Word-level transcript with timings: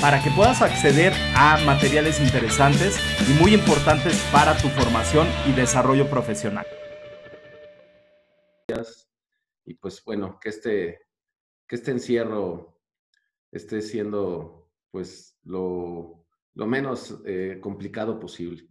para 0.00 0.22
que 0.22 0.30
puedas 0.30 0.62
acceder 0.62 1.12
a 1.36 1.58
materiales 1.64 2.20
interesantes 2.20 2.98
y 3.28 3.32
muy 3.40 3.54
importantes 3.54 4.20
para 4.32 4.56
tu 4.56 4.68
formación 4.68 5.28
y 5.46 5.52
desarrollo 5.52 6.08
profesional. 6.08 6.66
Y 9.64 9.74
pues 9.74 10.02
bueno, 10.04 10.38
que 10.40 10.48
este, 10.48 11.00
que 11.66 11.76
este 11.76 11.90
encierro 11.90 12.80
esté 13.50 13.82
siendo 13.82 14.70
pues 14.90 15.38
lo, 15.44 16.26
lo 16.54 16.66
menos 16.66 17.22
eh, 17.24 17.58
complicado 17.60 18.18
posible. 18.18 18.68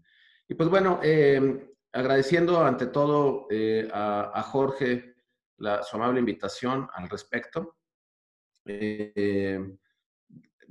Y 0.47 0.55
pues 0.55 0.69
bueno, 0.69 0.99
em, 1.01 1.67
agradeciendo 1.91 2.63
ante 2.63 2.87
todo 2.87 3.47
eh, 3.49 3.89
a, 3.91 4.41
Jorge 4.43 5.15
la, 5.57 5.83
su 5.83 5.95
amable 5.95 6.19
invitación 6.19 6.87
al 6.93 7.09
respecto. 7.09 7.77
Em, 8.65 9.77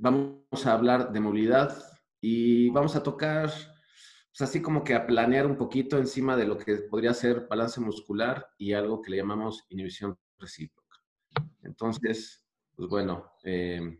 vamos 0.01 0.65
a 0.65 0.73
hablar 0.73 1.11
de 1.11 1.19
movilidad 1.19 1.77
y 2.19 2.69
vamos 2.71 2.95
a 2.95 3.03
tocar, 3.03 3.49
pues 3.49 4.41
así 4.41 4.61
como 4.61 4.83
que 4.83 4.95
a 4.95 5.05
planear 5.05 5.45
un 5.45 5.57
poquito 5.57 5.97
encima 5.97 6.35
de 6.35 6.45
lo 6.45 6.57
que 6.57 6.75
podría 6.89 7.13
ser 7.13 7.47
balance 7.47 7.79
muscular 7.79 8.47
y 8.57 8.73
algo 8.73 9.01
que 9.01 9.11
le 9.11 9.17
llamamos 9.17 9.65
inhibición 9.69 10.17
recíproca. 10.37 10.97
Entonces, 11.63 12.45
pues 12.75 12.89
bueno, 12.89 13.31
em, 13.43 13.97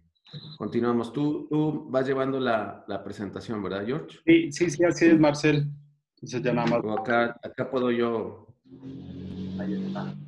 Continuamos. 0.57 1.11
Tú, 1.11 1.47
tú 1.49 1.88
vas 1.89 2.07
llevando 2.07 2.39
la, 2.39 2.85
la, 2.88 3.03
presentación, 3.03 3.61
¿verdad, 3.61 3.85
George? 3.85 4.19
Sí, 4.25 4.52
sí, 4.52 4.69
sí, 4.69 4.83
así 4.83 5.05
es, 5.07 5.19
Marcel. 5.19 5.67
Entonces 6.16 6.41
ya 6.41 6.53
nada 6.53 6.67
más. 6.67 6.99
Acá, 6.99 7.38
acá 7.44 7.69
puedo 7.69 7.91
yo. 7.91 8.47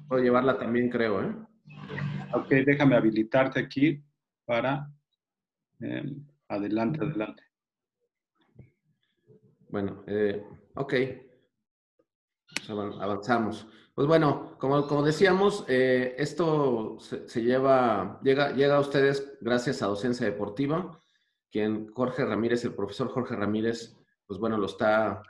Puedo 0.07 0.21
llevarla 0.21 0.57
también, 0.57 0.89
creo, 0.89 1.23
¿eh? 1.23 1.33
Ok, 2.33 2.49
déjame 2.65 2.95
habilitarte 2.95 3.59
aquí 3.59 4.03
para. 4.45 4.91
Eh, 5.83 6.15
adelante, 6.47 6.99
adelante. 7.03 7.43
Bueno, 9.67 10.03
eh, 10.07 10.41
ok. 10.75 10.93
Pues 12.55 12.69
avanzamos. 12.69 13.67
Pues 13.93 14.07
bueno, 14.07 14.55
como, 14.59 14.87
como 14.87 15.03
decíamos, 15.03 15.65
eh, 15.67 16.15
esto 16.17 16.97
se, 16.99 17.41
lleva, 17.41 18.19
llega, 18.23 18.53
llega 18.53 18.77
a 18.77 18.79
ustedes 18.79 19.37
gracias 19.41 19.81
a 19.81 19.87
Docencia 19.87 20.25
Deportiva, 20.25 20.99
quien 21.51 21.91
Jorge 21.91 22.23
Ramírez, 22.23 22.63
el 22.63 22.73
profesor 22.73 23.09
Jorge 23.09 23.35
Ramírez, 23.35 23.97
pues 24.25 24.39
bueno, 24.39 24.57
lo 24.57 24.67
está 24.67 25.21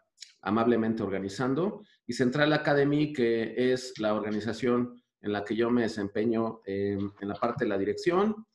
amablemente 0.42 1.02
organizando. 1.02 1.82
Y 2.06 2.14
Central 2.14 2.54
Academy, 2.54 3.12
que 3.12 3.74
es 3.74 3.98
la 3.98 4.14
organización 4.14 5.02
en 5.20 5.32
la 5.34 5.44
que 5.44 5.56
yo 5.56 5.72
me 5.72 5.82
desempeño 5.82 6.62
en 6.66 7.12
la 7.22 7.36
parte 7.36 7.66
de 7.66 7.70
la 7.70 7.78
dirección. 7.78 8.46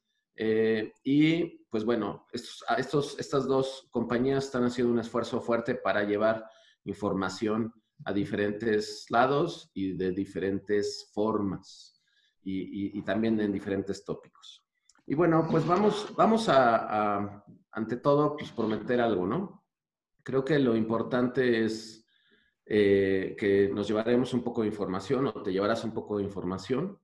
Eh, 0.40 0.92
y 1.02 1.66
pues 1.68 1.84
bueno, 1.84 2.26
estos, 2.32 2.64
estos, 2.78 3.18
estas 3.18 3.48
dos 3.48 3.88
compañías 3.90 4.44
están 4.44 4.62
haciendo 4.64 4.92
un 4.92 5.00
esfuerzo 5.00 5.40
fuerte 5.40 5.74
para 5.74 6.04
llevar 6.04 6.48
información 6.84 7.74
a 8.04 8.12
diferentes 8.12 9.06
lados 9.10 9.68
y 9.74 9.96
de 9.96 10.12
diferentes 10.12 11.10
formas 11.12 12.00
y, 12.44 13.02
también 13.02 13.38
en 13.40 13.52
diferentes 13.52 14.04
tópicos. 14.04 14.64
Y 15.06 15.14
bueno, 15.14 15.46
pues 15.50 15.66
vamos, 15.66 16.14
vamos 16.16 16.48
a, 16.48 17.44
ante 17.72 17.96
todo, 17.96 18.36
pues 18.36 18.52
prometer 18.52 19.00
algo, 19.00 19.26
¿no? 19.26 19.64
Creo 20.22 20.44
que 20.44 20.58
lo 20.58 20.76
importante 20.76 21.64
es 21.64 22.06
eh, 22.64 23.34
que 23.38 23.68
nos 23.74 23.88
llevaremos 23.88 24.32
un 24.32 24.44
poco 24.44 24.62
de 24.62 24.68
información 24.68 25.26
o 25.26 25.42
te 25.42 25.52
llevarás 25.52 25.82
un 25.84 25.92
poco 25.92 26.18
de 26.18 26.24
información, 26.24 26.98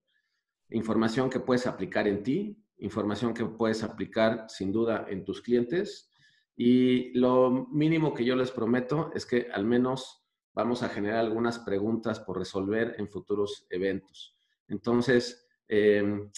información 0.70 1.28
que 1.28 1.40
puedes 1.40 1.66
aplicar 1.66 2.06
en 2.06 2.22
ti, 2.22 2.63
información 2.84 3.32
que 3.32 3.44
puedes 3.46 3.82
aplicar 3.82 4.46
sin 4.48 4.70
duda 4.72 5.06
en 5.08 5.24
tus 5.24 5.40
clientes. 5.40 6.10
Y 6.56 7.18
lo 7.18 7.66
mínimo 7.70 8.14
que 8.14 8.24
yo 8.24 8.36
les 8.36 8.50
prometo 8.50 9.10
es 9.14 9.26
que 9.26 9.48
al 9.52 9.64
menos 9.64 10.24
vamos 10.52 10.82
a 10.82 10.88
generar 10.88 11.18
algunas 11.18 11.58
preguntas 11.58 12.20
por 12.20 12.38
resolver 12.38 12.94
en 12.98 13.08
futuros 13.08 13.66
eventos. 13.70 14.36
Entonces, 14.68 15.48
em, 15.66 16.30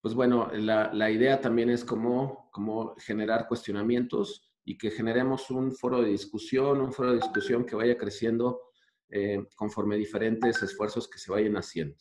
pues 0.00 0.14
bueno, 0.14 0.50
la, 0.52 1.10
idea 1.10 1.40
también 1.40 1.70
es 1.70 1.84
cómo, 1.84 2.48
cómo 2.50 2.94
generar 2.96 3.46
cuestionamientos 3.46 4.50
y 4.64 4.76
que 4.76 4.90
generemos 4.90 5.50
un 5.50 5.72
foro 5.72 6.02
de 6.02 6.08
discusión, 6.08 6.80
un 6.80 6.92
foro 6.92 7.10
de 7.10 7.16
discusión 7.16 7.64
que 7.64 7.76
vaya 7.76 7.96
creciendo 7.96 8.62
eh, 9.10 9.46
conforme 9.54 9.96
diferentes 9.96 10.62
esfuerzos 10.62 11.08
que 11.08 11.18
se 11.18 11.30
vayan 11.30 11.56
haciendo. 11.56 11.96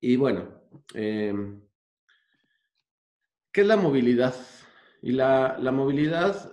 Y 0.00 0.16
bueno, 0.16 0.62
em, 0.94 1.60
¿qué 3.52 3.60
es 3.60 3.66
la 3.66 3.76
movilidad? 3.76 4.34
Y 5.02 5.12
la, 5.12 5.58
la 5.58 5.72
movilidad, 5.72 6.52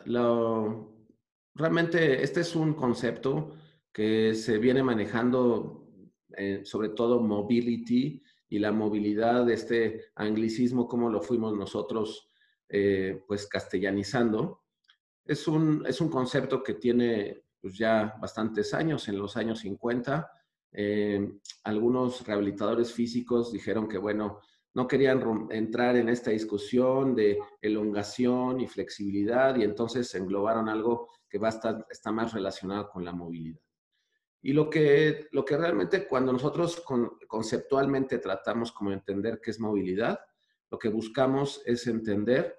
realmente 1.55 2.23
este 2.23 2.41
es 2.41 2.55
un 2.55 2.73
concepto 2.73 3.53
que 3.91 4.33
se 4.33 4.57
viene 4.57 4.83
manejando, 4.83 5.87
eh, 6.35 6.61
sobre 6.63 6.89
todo 6.89 7.21
mobility 7.21 8.21
y 8.49 8.59
la 8.59 8.71
movilidad, 8.71 9.45
de 9.45 9.53
este 9.53 10.05
anglicismo, 10.15 10.87
como 10.87 11.09
lo 11.09 11.21
fuimos 11.21 11.55
nosotros, 11.55 12.27
eh, 12.67 13.23
pues 13.27 13.47
castellanizando. 13.47 14.63
Es 15.23 15.47
un, 15.47 15.85
es 15.87 16.01
un 16.01 16.09
concepto 16.09 16.63
que 16.63 16.73
tiene 16.73 17.43
pues, 17.61 17.77
ya 17.77 18.15
bastantes 18.19 18.73
años, 18.73 19.07
en 19.07 19.19
los 19.19 19.37
años 19.37 19.59
50. 19.59 20.31
Eh, 20.71 21.33
algunos 21.63 22.25
rehabilitadores 22.25 22.91
físicos 22.91 23.51
dijeron 23.51 23.87
que, 23.87 23.99
bueno, 23.99 24.39
no 24.73 24.87
querían 24.87 25.47
entrar 25.51 25.95
en 25.95 26.09
esta 26.09 26.31
discusión 26.31 27.15
de 27.15 27.39
elongación 27.61 28.61
y 28.61 28.67
flexibilidad 28.67 29.55
y 29.55 29.63
entonces 29.63 30.13
englobaron 30.15 30.69
algo 30.69 31.07
que 31.27 31.39
va 31.39 31.47
a 31.47 31.51
estar 31.51 31.87
está 31.89 32.11
más 32.11 32.33
relacionado 32.33 32.89
con 32.89 33.03
la 33.03 33.11
movilidad. 33.11 33.59
Y 34.41 34.53
lo 34.53 34.69
que, 34.69 35.27
lo 35.31 35.43
que 35.43 35.57
realmente 35.57 36.07
cuando 36.07 36.31
nosotros 36.31 36.83
conceptualmente 37.27 38.19
tratamos 38.19 38.71
como 38.71 38.91
entender 38.91 39.41
qué 39.41 39.51
es 39.51 39.59
movilidad, 39.59 40.19
lo 40.71 40.79
que 40.79 40.89
buscamos 40.89 41.61
es 41.65 41.85
entender 41.87 42.57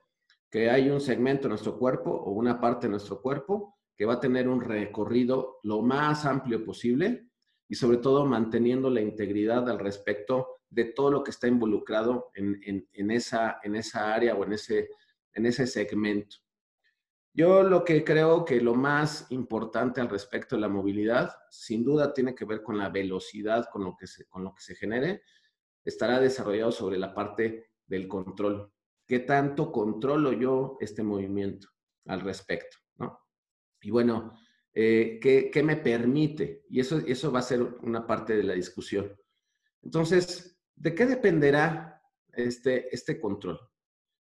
que 0.51 0.69
hay 0.69 0.91
un 0.91 1.01
segmento 1.01 1.45
de 1.45 1.51
nuestro 1.51 1.79
cuerpo 1.79 2.11
o 2.11 2.33
una 2.33 2.61
parte 2.61 2.87
de 2.87 2.91
nuestro 2.91 3.23
cuerpo 3.23 3.79
que 3.97 4.05
va 4.05 4.15
a 4.15 4.21
tener 4.21 4.49
un 4.49 4.61
recorrido 4.61 5.59
lo 5.63 5.81
más 5.81 6.27
amplio 6.27 6.65
posible 6.65 7.30
y 7.71 7.77
sobre 7.77 7.99
todo 7.99 8.27
manteniendo 8.27 8.91
la 8.91 9.01
integridad 9.01 9.71
al 9.71 9.79
respecto 9.79 10.59
de 10.69 10.87
todo 10.87 11.09
lo 11.13 11.23
que 11.23 11.31
está 11.31 11.47
involucrado 11.47 12.33
en, 12.35 12.61
en, 12.93 13.11
esa, 13.13 13.61
en 13.63 13.77
esa 13.77 14.13
área 14.13 14.35
o 14.35 14.45
en 14.45 14.55
ese, 14.55 14.91
en 15.35 15.47
ese 15.47 15.69
segmento. 15.69 16.37
Yo 17.33 17.63
lo 17.63 17.85
que 17.85 18.03
creo 18.03 18.45
que 18.45 18.61
lo 18.61 18.75
más 18.75 19.31
importante 19.31 20.01
al 20.01 20.09
respecto 20.09 20.57
de 20.57 20.63
la 20.63 20.69
movilidad, 20.69 21.33
sin 21.49 21.85
duda 21.85 22.13
tiene 22.13 22.35
que 22.35 22.45
ver 22.45 22.65
con 22.65 22.77
la 22.77 22.89
velocidad 22.89 23.69
con 23.73 23.85
lo 23.85 23.97
que 23.97 24.09
se, 24.09 24.27
con 24.27 24.43
lo 24.43 24.53
que 24.53 24.63
se 24.63 24.75
genere, 24.75 25.23
estará 25.85 26.19
desarrollado 26.19 26.73
sobre 26.73 26.99
la 26.99 27.15
parte 27.15 27.71
del 27.87 28.09
control. 28.09 28.73
¿Qué 29.07 29.21
tanto 29.21 29.71
controlo 29.71 30.33
yo 30.33 30.77
este 30.81 31.05
movimiento 31.05 31.69
al 32.07 32.21
respecto? 32.23 32.79
¿no? 32.97 33.21
Y 33.81 33.93
bueno, 33.93 34.35
eh, 34.75 35.19
¿qué, 35.21 35.51
¿qué, 35.53 35.63
me 35.63 35.77
permite? 35.77 36.65
Y 36.69 36.81
eso, 36.81 36.99
eso 37.07 37.33
va 37.33 37.41
a 37.41 37.43
ser 37.43 37.63
una 37.83 38.07
parte 38.07 38.37
de 38.37 38.45
la 38.45 38.55
discusión. 38.55 39.15
Entonces, 39.83 40.61
¿De 40.81 40.95
qué 40.95 41.05
dependerá 41.05 42.03
este, 42.33 42.93
este 42.95 43.21
control? 43.21 43.61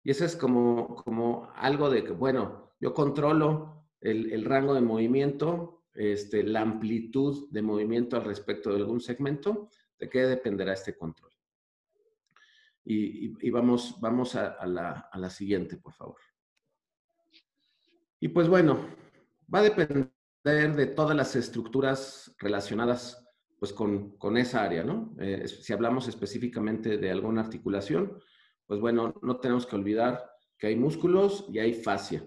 Y 0.03 0.09
eso 0.09 0.25
es 0.25 0.35
como, 0.35 0.95
como 0.95 1.51
algo 1.55 1.91
de 1.91 2.03
que, 2.03 2.13
bueno, 2.13 2.73
yo 2.79 2.95
controlo 2.95 3.91
el, 4.01 4.43
rango 4.43 4.73
de 4.73 4.81
movimiento, 4.81 5.85
este, 5.93 6.41
la 6.41 6.61
amplitud 6.61 7.47
de 7.51 7.61
movimiento 7.61 8.15
al 8.15 8.23
respecto 8.23 8.71
de 8.71 8.77
algún 8.77 8.99
segmento, 9.01 9.69
¿de 9.99 10.09
qué 10.09 10.23
dependerá 10.23 10.73
este 10.73 10.97
control? 10.97 11.31
Y, 12.83 13.49
vamos, 13.51 13.99
vamos 14.01 14.33
a, 14.35 14.65
la, 14.65 15.09
a 15.11 15.19
la 15.19 15.29
siguiente, 15.29 15.77
por 15.77 15.93
favor. 15.93 16.19
Y 18.19 18.29
pues 18.29 18.49
bueno, 18.49 18.83
va 19.53 19.59
a 19.59 19.63
depender 19.63 20.11
de 20.47 20.87
todas 20.87 21.15
las 21.15 21.35
estructuras 21.35 22.35
relacionadas 22.39 23.23
pues 23.59 23.73
con, 23.73 24.17
con 24.17 24.37
esa 24.37 24.63
área, 24.63 24.83
¿no? 24.83 25.15
Eh, 25.19 25.47
si 25.47 25.73
hablamos 25.73 26.07
específicamente 26.07 26.97
de 26.97 27.11
alguna 27.11 27.41
articulación, 27.41 28.19
pues 28.65 28.79
bueno, 28.79 29.15
no 29.21 29.37
tenemos 29.39 29.65
que 29.65 29.75
olvidar 29.75 30.29
que 30.57 30.67
hay 30.67 30.75
músculos 30.75 31.45
y 31.51 31.59
hay 31.59 31.73
fascia. 31.73 32.25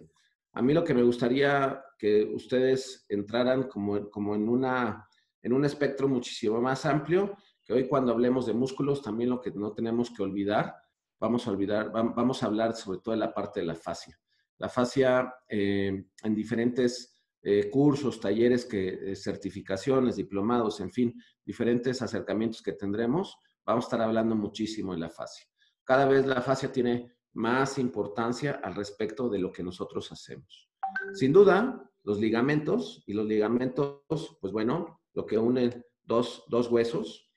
A 0.53 0.63
mí 0.63 0.73
lo 0.75 0.83
que 0.83 0.95
me 0.95 1.03
gustaría 1.03 1.83
que 1.99 2.25
ustedes 2.25 3.07
entraran 3.09 3.65
como, 3.65 4.11
como 4.11 4.35
en, 4.35 4.49
una, 4.49 5.09
en 5.43 5.53
un 5.53 5.65
espectro 5.65 6.09
muchísimo 6.09 6.61
más 6.61 6.85
amplio, 6.87 7.37
que 7.63 7.73
hoy 7.73 7.87
cuando 7.87 8.13
hablemos 8.13 8.47
de 8.47 8.55
músculos, 8.55 9.03
también 9.03 9.31
lo 9.31 9.41
que 9.41 9.53
no 9.53 9.73
tenemos 9.73 10.11
que 10.11 10.23
olvidar, 10.23 10.75
vamos 11.21 11.47
a 11.47 11.51
olvidar, 11.51 11.93
vamos 11.93 12.43
a 12.43 12.47
hablar 12.47 12.75
sobre 12.75 12.99
todo 12.99 13.13
de 13.13 13.21
la 13.21 13.33
parte 13.33 13.61
de 13.61 13.67
la 13.67 13.75
fascia. 13.75 14.19
La 14.59 14.69
fascia 14.69 15.33
eh, 15.49 16.05
en 16.23 16.35
diferentes 16.35 17.10
eh, 17.43 17.71
cursos, 17.71 18.21
talleres, 18.21 18.67
que, 18.67 19.13
eh, 19.13 19.17
certificaciones, 19.17 20.17
diplomados, 20.17 20.81
en 20.81 20.91
fin, 20.91 21.15
diferentes 21.45 22.03
acercamientos 22.03 22.63
que 22.63 22.73
tendremos, 22.73 23.37
vamos 23.65 23.85
a 23.85 23.87
estar 23.87 24.03
hablando 24.03 24.35
muchísimo 24.37 24.93
de 24.93 24.99
la 24.99 25.11
fascia. 25.11 25.47
Cada 25.85 26.07
vez 26.07 26.27
la 26.27 26.43
fascia 26.43 26.71
tiene 26.71 27.17
más 27.33 27.79
importancia 27.79 28.61
al 28.63 28.75
respecto 28.75 29.29
de 29.29 29.39
lo 29.39 29.53
que 29.53 29.63
nosotros 29.63 30.11
hacemos. 30.13 30.69
Sin 31.15 31.33
duda, 31.33 31.91
los 32.03 32.19
ligamentos 32.19 33.03
y 33.07 33.13
los 33.13 33.27
ligamentos, 33.27 34.03
pues 34.41 34.53
bueno, 34.53 35.01
lo 35.15 35.27
que 35.27 35.39
unen 35.39 35.85
dos, 36.03 36.45
dos 36.49 36.71
huesos 36.71 37.31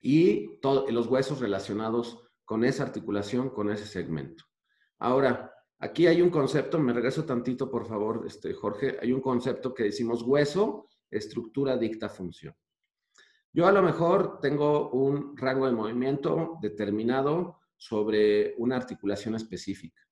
y 0.00 0.58
todos 0.60 0.90
los 0.90 1.06
huesos 1.06 1.40
relacionados 1.40 2.22
con 2.44 2.64
esa 2.64 2.84
articulación, 2.84 3.50
con 3.50 3.70
ese 3.70 3.86
segmento. 3.86 4.44
Ahora, 4.98 5.45
aquí 5.78 6.06
hay 6.06 6.22
un 6.22 6.30
concepto, 6.30 6.78
me 6.78 6.92
regreso 6.92 7.24
tantito, 7.24 7.70
por 7.70 7.86
favor, 7.86 8.24
este, 8.26 8.52
Jorge, 8.54 8.98
hay 9.00 9.12
un 9.12 9.20
concepto 9.20 9.74
que 9.74 9.84
decimos 9.84 10.22
hueso, 10.22 10.88
estructura, 11.10 11.76
dicta, 11.76 12.08
función. 12.08 12.54
Yo 13.52 13.66
a 13.66 13.72
lo 13.72 13.82
mejor 13.82 14.38
tengo 14.40 14.90
un 14.90 15.36
rango 15.36 15.66
de 15.66 15.72
movimiento 15.72 16.58
determinado 16.60 17.60
sobre 17.76 18.54
una 18.58 18.76
articulación 18.76 19.34
específica. 19.34 20.02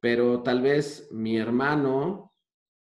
Pero 0.00 0.42
tal 0.42 0.62
vez 0.62 1.08
mi 1.10 1.38
hermano, 1.38 2.34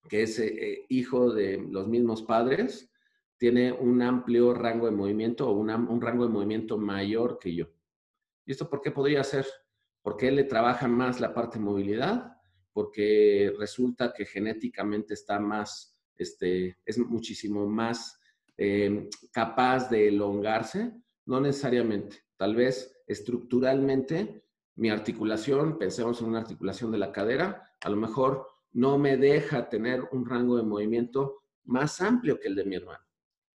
que 0.08 0.22
es 0.22 0.38
eh, 0.38 0.86
hijo 0.88 1.32
de 1.32 1.58
los 1.70 1.88
mismos 1.88 2.22
padres, 2.22 2.90
tiene 3.38 3.72
un 3.72 4.00
amplio 4.02 4.54
rango 4.54 4.86
de 4.86 4.92
movimiento 4.92 5.48
o 5.48 5.52
un 5.52 6.00
rango 6.00 6.24
de 6.24 6.32
movimiento 6.32 6.78
mayor 6.78 7.38
que 7.38 7.54
yo. 7.54 7.66
¿Y 8.46 8.52
esto 8.52 8.70
por 8.70 8.80
qué 8.80 8.90
podría 8.90 9.22
ser? 9.24 9.46
Porque 10.06 10.28
él 10.28 10.36
le 10.36 10.44
trabaja 10.44 10.86
más 10.86 11.18
la 11.18 11.34
parte 11.34 11.58
de 11.58 11.64
movilidad, 11.64 12.36
porque 12.72 13.52
resulta 13.58 14.12
que 14.12 14.24
genéticamente 14.24 15.14
está 15.14 15.40
más, 15.40 15.98
este, 16.16 16.78
es 16.84 16.96
muchísimo 16.96 17.66
más 17.66 18.20
eh, 18.56 19.08
capaz 19.32 19.90
de 19.90 20.06
elongarse, 20.06 20.92
no 21.24 21.40
necesariamente. 21.40 22.18
Tal 22.36 22.54
vez 22.54 23.02
estructuralmente 23.08 24.44
mi 24.76 24.90
articulación, 24.90 25.76
pensemos 25.76 26.20
en 26.20 26.28
una 26.28 26.38
articulación 26.38 26.92
de 26.92 26.98
la 26.98 27.10
cadera, 27.10 27.68
a 27.82 27.90
lo 27.90 27.96
mejor 27.96 28.46
no 28.70 28.98
me 28.98 29.16
deja 29.16 29.68
tener 29.68 30.04
un 30.12 30.24
rango 30.24 30.56
de 30.56 30.62
movimiento 30.62 31.42
más 31.64 32.00
amplio 32.00 32.38
que 32.38 32.46
el 32.46 32.54
de 32.54 32.64
mi 32.64 32.76
hermano. 32.76 33.04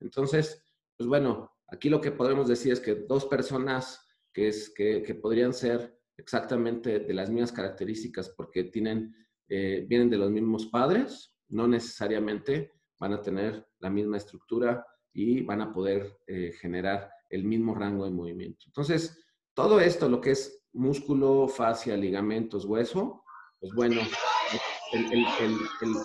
Entonces, 0.01 0.65
pues 0.97 1.07
bueno, 1.07 1.50
aquí 1.69 1.88
lo 1.88 2.01
que 2.01 2.12
podemos 2.12 2.50
decir 2.50 2.74
es 2.74 2.81
que 2.81 2.95
dos 2.95 3.24
personas 3.24 4.06
que, 4.33 4.50
es, 4.50 4.69
que, 4.69 5.18
podrían 5.21 5.54
ser 5.54 5.97
exactamente 6.21 7.00
de 7.00 7.13
las 7.13 7.29
mismas 7.29 7.51
características 7.51 8.29
porque 8.29 8.65
tienen, 8.65 9.13
eh, 9.50 9.85
vienen 9.88 10.09
de 10.09 10.18
los 10.18 10.31
mismos 10.31 10.68
padres, 10.68 11.33
no 11.50 11.68
necesariamente 11.68 12.71
van 13.00 13.13
a 13.13 13.21
tener 13.21 13.68
la 13.79 13.89
misma 13.89 14.18
estructura 14.18 14.85
y 15.13 15.41
van 15.41 15.62
a 15.62 15.71
poder 15.71 16.19
eh, 16.27 16.53
generar 16.53 17.09
el 17.29 17.44
mismo 17.44 17.73
rango 17.73 18.06
de 18.06 18.12
movimiento. 18.12 18.65
Entonces, 18.68 19.18
todo 19.53 19.79
esto, 19.79 20.07
lo 20.07 20.21
que 20.21 20.31
es 20.31 20.63
músculo, 20.73 21.47
fascia, 21.47 21.97
ligamentos, 21.97 22.65
hueso, 22.65 23.23
pues 23.59 23.73
bueno, 23.73 24.01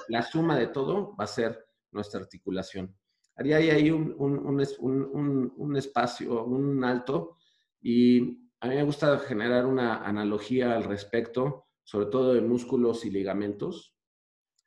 la 0.09 0.23
suma 0.23 0.59
de 0.59 0.69
todo 0.69 1.15
va 1.17 1.25
a 1.25 1.29
ser 1.29 1.65
nuestra 1.93 2.21
articulación. 2.21 2.97
Haría 3.37 3.57
ahí 3.57 3.91
un, 3.91 4.15
un, 4.19 5.77
espacio, 5.77 6.45
un 6.45 6.83
alto, 6.85 7.37
y 7.83 8.46
a 8.61 8.69
mí 8.69 8.75
me 8.75 8.83
gusta 8.83 9.19
generar 9.19 9.67
una 9.67 10.05
analogía 10.05 10.75
al 10.75 10.85
respecto, 10.85 11.67
sobre 11.83 12.07
todo 12.07 12.35
de 12.35 12.41
músculos 12.41 13.05
y 13.05 13.11
ligamentos, 13.11 13.95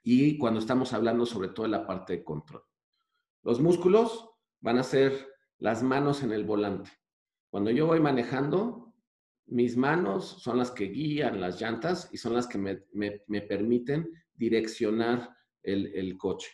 y 0.03 0.37
cuando 0.37 0.59
estamos 0.59 0.93
hablando 0.93 1.25
sobre 1.25 1.49
todo 1.49 1.63
de 1.63 1.71
la 1.71 1.85
parte 1.85 2.13
de 2.13 2.23
control. 2.23 2.63
Los 3.43 3.59
músculos 3.59 4.29
van 4.61 4.77
a 4.77 4.83
ser 4.83 5.27
las 5.57 5.83
manos 5.83 6.23
en 6.23 6.31
el 6.31 6.43
volante. 6.43 6.91
Cuando 7.49 7.71
yo 7.71 7.87
voy 7.87 7.99
manejando, 7.99 8.93
mis 9.47 9.75
manos 9.75 10.41
son 10.41 10.57
las 10.57 10.71
que 10.71 10.85
guían 10.85 11.41
las 11.41 11.59
llantas 11.59 12.09
y 12.11 12.17
son 12.17 12.33
las 12.33 12.47
que 12.47 12.57
me, 12.57 13.41
permiten 13.41 14.09
direccionar 14.33 15.35
el, 15.63 16.17
coche. 16.17 16.51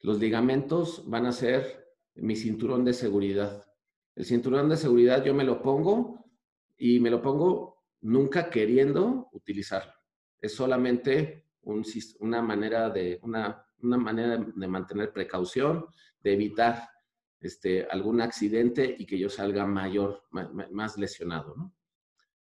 Los 0.00 0.18
ligamentos 0.18 1.08
van 1.08 1.26
a 1.26 1.32
ser 1.32 1.88
mi 2.14 2.36
cinturón 2.36 2.84
de 2.84 2.92
seguridad. 2.92 3.64
El 4.14 4.24
cinturón 4.26 4.68
de 4.68 4.76
seguridad 4.76 5.24
yo 5.24 5.34
me 5.34 5.44
lo 5.44 5.62
pongo 5.62 6.29
y 6.80 6.98
me 6.98 7.10
lo 7.10 7.20
pongo 7.20 7.84
nunca 8.00 8.48
queriendo 8.48 9.28
utilizarlo. 9.32 9.92
Es 10.40 10.54
solamente 10.54 11.46
una, 11.62 12.40
manera 12.40 12.88
de, 12.88 13.20
una, 13.22 13.66
manera 13.80 14.38
de 14.38 14.66
mantener 14.66 15.12
precaución, 15.12 15.86
de 16.20 16.32
evitar 16.32 16.88
este, 17.38 17.84
algún 17.84 18.22
accidente 18.22 18.96
y 18.98 19.04
que 19.04 19.18
yo 19.18 19.28
salga 19.28 19.66
mayor, 19.66 20.22
más, 20.30 20.96
lesionado. 20.96 21.54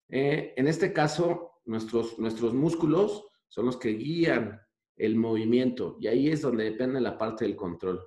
Eh, 0.07 0.53
en 0.55 0.67
este 0.67 0.93
caso, 0.93 1.59
nuestros, 1.65 2.17
nuestros 2.17 2.53
músculos 2.53 3.25
son 3.49 3.65
los 3.65 3.75
que 3.75 3.89
guían 3.89 4.61
el 4.95 5.17
movimiento 5.17 5.97
y 5.99 6.07
ahí 6.07 6.29
es 6.29 6.41
donde 6.41 6.63
depende 6.63 7.01
la 7.01 7.17
parte 7.17 7.43
del 7.43 7.57
control. 7.57 8.01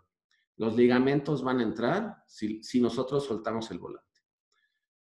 Los 0.56 0.76
ligamentos 0.76 1.42
van 1.44 1.58
a 1.58 1.62
entrar 1.62 2.16
si, 2.26 2.62
si 2.62 2.80
nosotros 2.80 3.26
soltamos 3.26 3.70
el 3.70 3.78
volante. 3.78 4.11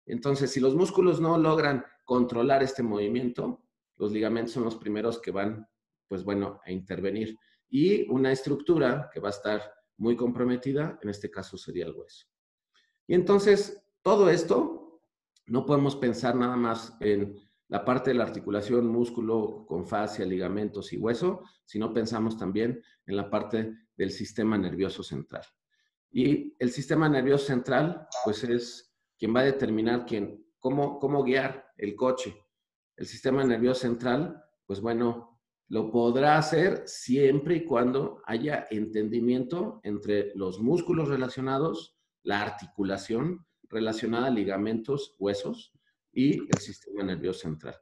Entonces, 0.05 0.51
si 0.51 0.59
los 0.59 0.75
músculos 0.75 1.19
no 1.19 1.37
logran 1.37 1.83
controlar 2.03 2.63
este 2.63 2.83
movimiento, 2.83 3.63
los 3.97 4.11
ligamentos 4.11 4.53
son 4.53 4.63
los 4.63 4.75
primeros 4.75 5.19
que 5.19 5.31
van, 5.31 5.67
pues 6.07 6.23
bueno, 6.23 6.59
a 6.65 6.71
intervenir. 6.71 7.37
Y 7.69 8.09
una 8.09 8.31
estructura 8.31 9.09
que 9.11 9.19
va 9.19 9.29
a 9.29 9.31
estar 9.31 9.61
muy 9.97 10.15
comprometida, 10.15 10.99
en 11.01 11.09
este 11.09 11.31
caso 11.31 11.57
sería 11.57 11.85
el 11.85 11.95
hueso. 11.95 12.27
Y 13.07 13.15
entonces, 13.15 13.83
todo 14.01 14.29
esto, 14.29 15.01
no 15.47 15.65
podemos 15.65 15.95
pensar 15.95 16.35
nada 16.35 16.55
más 16.55 16.95
en 16.99 17.35
la 17.67 17.83
parte 17.83 18.11
de 18.11 18.17
la 18.17 18.23
articulación, 18.23 18.87
músculo 18.87 19.65
con 19.67 19.87
fascia, 19.87 20.25
ligamentos 20.25 20.93
y 20.93 20.97
hueso, 20.97 21.43
sino 21.65 21.93
pensamos 21.93 22.37
también 22.37 22.81
en 23.07 23.15
la 23.15 23.29
parte 23.29 23.73
del 23.95 24.11
sistema 24.11 24.57
nervioso 24.57 25.01
central. 25.01 25.43
Y 26.11 26.55
el 26.59 26.71
sistema 26.71 27.09
nervioso 27.09 27.47
central, 27.47 28.07
pues 28.23 28.43
es 28.43 28.94
quien 29.17 29.35
va 29.35 29.41
a 29.41 29.45
determinar 29.45 30.05
quién, 30.05 30.45
cómo, 30.59 30.99
cómo 30.99 31.23
guiar 31.23 31.67
el 31.77 31.95
coche. 31.95 32.35
El 32.95 33.05
sistema 33.05 33.43
nervioso 33.43 33.81
central, 33.81 34.43
pues 34.65 34.81
bueno, 34.81 35.39
lo 35.67 35.91
podrá 35.91 36.37
hacer 36.37 36.83
siempre 36.85 37.55
y 37.55 37.65
cuando 37.65 38.21
haya 38.25 38.67
entendimiento 38.69 39.79
entre 39.83 40.31
los 40.35 40.59
músculos 40.59 41.07
relacionados, 41.07 41.97
la 42.23 42.41
articulación 42.41 43.45
relacionada 43.69 44.27
a 44.27 44.31
ligamentos, 44.31 45.15
huesos 45.19 45.73
y 46.11 46.39
el 46.39 46.59
sistema 46.59 47.03
nervioso 47.03 47.41
central. 47.41 47.75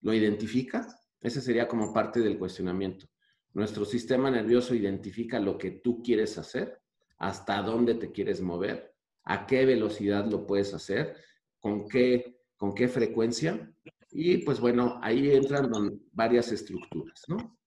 ¿Lo 0.00 0.14
identifica? 0.14 0.86
Ese 1.20 1.40
sería 1.40 1.68
como 1.68 1.92
parte 1.92 2.20
del 2.20 2.38
cuestionamiento. 2.38 3.06
Nuestro 3.52 3.84
sistema 3.84 4.30
nervioso 4.30 4.74
identifica 4.74 5.38
lo 5.38 5.56
que 5.56 5.70
tú 5.70 6.02
quieres 6.02 6.38
hacer, 6.38 6.80
hasta 7.18 7.62
dónde 7.62 7.94
te 7.94 8.12
quieres 8.12 8.40
mover, 8.40 8.95
a 9.26 9.46
qué 9.46 9.66
velocidad 9.66 10.24
lo 10.24 10.46
puedes 10.46 10.72
hacer, 10.72 11.16
con 11.60 11.86
qué, 11.88 12.40
con 12.56 12.74
qué 12.74 12.88
frecuencia 12.88 13.70
y 14.10 14.38
pues 14.38 14.60
bueno, 14.60 14.98
ahí 15.02 15.30
entran 15.30 15.70
varias 16.12 16.50
estructuras, 16.50 17.22
¿no? 17.28 17.58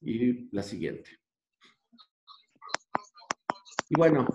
Y 0.00 0.48
la 0.54 0.62
siguiente. 0.62 1.10
Y 3.88 3.96
bueno, 3.96 4.26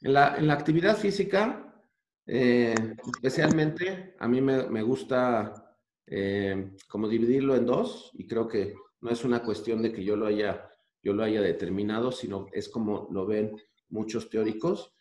en 0.00 0.12
la, 0.14 0.52
actividad 0.52 0.96
física, 0.96 1.84
eh, 2.26 2.74
especialmente, 3.12 4.16
a 4.18 4.26
mí 4.26 4.40
me, 4.40 4.82
gusta 4.82 5.76
eh, 6.06 6.72
como 6.88 7.06
dividirlo 7.06 7.54
en 7.54 7.66
dos, 7.66 8.10
y 8.14 8.26
creo 8.26 8.48
que 8.48 8.74
no 9.02 9.10
es 9.10 9.24
una 9.24 9.42
cuestión 9.42 9.82
de 9.82 9.92
que 9.92 10.02
yo 10.02 10.16
lo 10.16 10.26
haya, 10.26 10.70
yo 11.02 11.12
lo 11.12 11.22
haya 11.22 11.42
determinado, 11.42 12.12
sino 12.12 12.46
es 12.52 12.70
como 12.70 13.08
lo 13.10 13.26
ven 13.26 13.56
muchos 13.90 14.30
teóricos. 14.30 14.94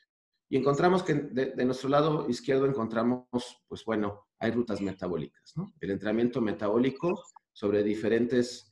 Y 0.52 0.58
encontramos 0.58 1.04
que 1.04 1.14
de, 1.14 1.64
nuestro 1.64 1.90
lado 1.90 2.28
izquierdo 2.28 2.66
encontramos, 2.66 3.28
pues 3.68 3.86
bueno, 3.86 4.26
hay 4.40 4.50
rutas 4.50 4.82
metabólicas, 4.82 5.56
¿no? 5.56 5.76
El 5.80 5.92
entrenamiento 5.92 6.42
metabólico 6.42 7.24
sobre 7.54 7.84
diferentes, 7.84 8.68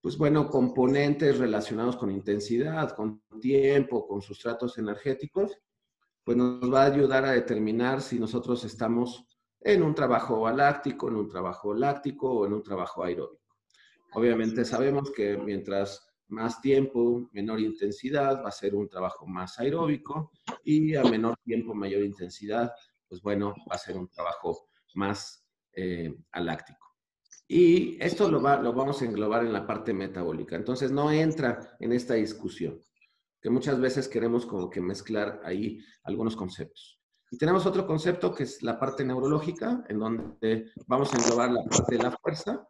pues 0.00 0.16
bueno, 0.16 0.48
componentes 0.48 1.38
relacionados 1.38 1.96
con 1.96 2.12
intensidad, 2.12 2.94
con 2.94 3.20
tiempo, 3.40 4.06
con 4.06 4.22
sustratos 4.22 4.78
energéticos. 4.78 5.58
pues 6.22 6.36
nos 6.36 6.72
va 6.72 6.82
a 6.82 6.92
ayudar 6.92 7.24
a 7.24 7.32
determinar 7.32 8.02
si 8.02 8.18
nosotros 8.20 8.62
estamos 8.64 9.24
en 9.60 9.82
un 9.82 9.94
trabajo 9.94 10.46
aláctico, 10.46 11.08
en 11.08 11.16
un 11.16 11.28
trabajo 11.28 11.74
láctico 11.74 12.30
o 12.30 12.46
en 12.46 12.52
un 12.52 12.62
trabajo 12.62 13.02
aeróbico. 13.02 13.56
Obviamente 14.12 14.64
sabemos 14.64 15.10
que 15.10 15.36
mientras 15.36 16.06
más 16.28 16.60
tiempo, 16.60 17.28
menor 17.32 17.60
intensidad, 17.60 18.42
va 18.44 18.48
a 18.48 18.52
ser 18.52 18.74
un 18.74 18.88
trabajo 18.88 19.26
más 19.26 19.58
aeróbico 19.58 20.30
y 20.68 20.94
a 20.94 21.02
menor 21.02 21.34
tiempo, 21.44 21.74
mayor 21.74 22.02
intensidad, 22.02 22.70
pues 23.08 23.22
bueno, 23.22 23.54
va 23.70 23.76
a 23.76 23.78
ser 23.78 23.96
un 23.96 24.06
trabajo 24.08 24.68
más 24.94 25.42
eh, 25.72 26.14
aláctico. 26.32 26.86
Y 27.48 27.96
esto 28.04 28.30
lo, 28.30 28.38
lo 28.40 28.72
vamos 28.74 29.00
a 29.00 29.06
englobar 29.06 29.46
en 29.46 29.54
la 29.54 29.66
parte 29.66 29.94
metabólica. 29.94 30.56
Entonces 30.56 30.90
no 30.90 31.10
entra 31.10 31.74
en 31.80 31.92
esta 31.92 32.14
discusión, 32.14 32.78
que 33.40 33.48
muchas 33.48 33.80
veces 33.80 34.08
queremos 34.08 34.44
como 34.44 34.68
que 34.68 34.82
mezclar 34.82 35.40
ahí 35.42 35.78
algunos 36.02 36.36
conceptos. 36.36 37.00
Y 37.30 37.38
tenemos 37.38 37.64
otro 37.64 37.86
concepto 37.86 38.34
que 38.34 38.42
es 38.42 38.62
la 38.62 38.78
parte 38.78 39.06
neurológica, 39.06 39.84
en 39.88 39.98
donde 39.98 40.70
vamos 40.86 41.14
a 41.14 41.16
englobar 41.16 41.50
la 41.50 41.64
parte 41.64 41.96
de 41.96 42.02
la 42.02 42.10
fuerza 42.10 42.68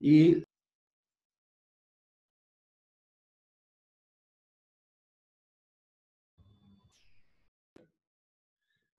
y 0.00 0.42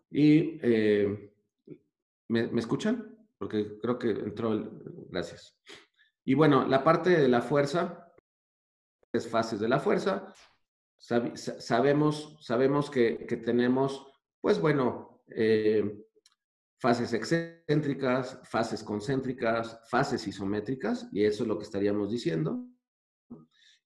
Y 0.09 0.59
eh, 0.61 1.33
¿me, 2.29 2.59
escuchan? 2.59 3.17
Porque 3.37 3.77
creo 3.79 3.99
que 3.99 4.09
entró 4.11 4.53
el... 4.53 4.69
Gracias. 5.09 5.57
Y 6.23 6.33
bueno, 6.33 6.67
la 6.67 6.83
parte 6.83 7.09
de 7.11 7.27
la 7.27 7.41
fuerza, 7.41 8.07
es 9.13 9.27
fases 9.27 9.59
de 9.59 9.67
la 9.67 9.79
fuerza. 9.79 10.33
sabemos, 10.97 12.37
sabemos 12.41 12.89
que, 12.89 13.41
tenemos, 13.45 14.05
pues 14.41 14.59
bueno, 14.59 15.23
eh, 15.29 16.03
fases 16.79 17.13
excéntricas, 17.13 18.39
fases 18.43 18.83
concéntricas, 18.83 19.79
fases 19.89 20.27
isométricas, 20.27 21.07
y 21.11 21.23
eso 21.23 21.43
es 21.43 21.47
lo 21.47 21.57
que 21.57 21.63
estaríamos 21.63 22.11
diciendo. 22.11 22.65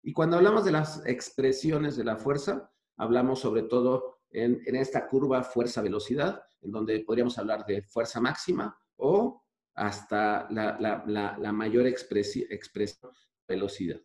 Y 0.03 0.13
cuando 0.13 0.37
hablamos 0.37 0.65
de 0.65 0.71
las 0.71 1.05
expresiones 1.05 1.95
de 1.95 2.03
la 2.03 2.17
fuerza, 2.17 2.71
hablamos 2.97 3.39
sobre 3.39 3.63
todo 3.63 4.20
en, 4.31 4.75
esta 4.75 5.07
curva 5.07 5.43
fuerza-velocidad, 5.43 6.43
en 6.61 6.71
donde 6.71 6.99
podríamos 7.01 7.37
hablar 7.37 7.65
de 7.65 7.81
fuerza 7.81 8.19
máxima 8.19 8.77
o 8.97 9.43
hasta 9.73 10.47
la, 10.51 11.51
mayor 11.53 11.87
expresión, 11.87 13.11
velocidad. 13.47 14.01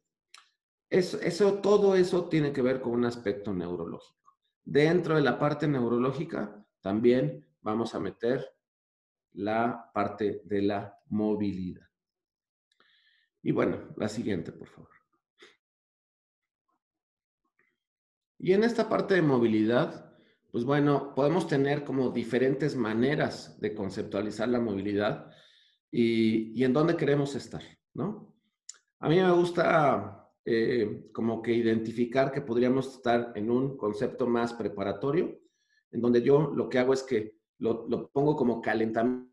Eso, 0.88 1.54
todo 1.54 1.96
eso 1.96 2.28
tiene 2.28 2.52
que 2.52 2.62
ver 2.62 2.80
con 2.80 2.92
un 2.92 3.04
aspecto 3.04 3.52
neurológico. 3.52 4.36
Dentro 4.64 5.16
de 5.16 5.22
la 5.22 5.38
parte 5.38 5.68
neurológica 5.68 6.64
también 6.80 7.46
vamos 7.60 7.94
a 7.94 8.00
meter 8.00 8.48
la 9.32 9.90
parte 9.92 10.42
de 10.44 10.62
la 10.62 10.98
movilidad. 11.06 11.86
Y 13.42 13.52
bueno, 13.52 13.94
la 13.96 14.08
siguiente, 14.08 14.50
por 14.50 14.68
favor. 14.68 14.90
Y 18.38 18.52
en 18.52 18.64
esta 18.64 18.88
parte 18.88 19.14
de 19.14 19.22
movilidad, 19.22 20.05
pues 20.56 20.64
bueno, 20.64 21.12
podemos 21.14 21.46
tener 21.46 21.84
como 21.84 22.08
diferentes 22.08 22.76
maneras 22.76 23.60
de 23.60 23.74
conceptualizar 23.74 24.48
la 24.48 24.58
movilidad 24.58 25.30
y, 25.90 26.64
en 26.64 26.72
dónde 26.72 26.96
queremos 26.96 27.34
estar, 27.34 27.60
¿no? 27.92 28.34
A 29.00 29.10
mí 29.10 29.16
me 29.16 29.32
gusta 29.32 30.32
eh, 30.46 31.10
como 31.12 31.42
que 31.42 31.52
identificar 31.52 32.32
que 32.32 32.40
podríamos 32.40 32.96
estar 32.96 33.32
en 33.34 33.50
un 33.50 33.76
concepto 33.76 34.26
más 34.26 34.54
preparatorio, 34.54 35.38
en 35.90 36.00
donde 36.00 36.22
yo 36.22 36.50
lo 36.56 36.70
que 36.70 36.78
hago 36.78 36.94
es 36.94 37.02
que 37.02 37.36
lo, 37.58 37.86
lo 37.86 38.08
pongo 38.08 38.34
como 38.34 38.62
calentamiento 38.62 39.28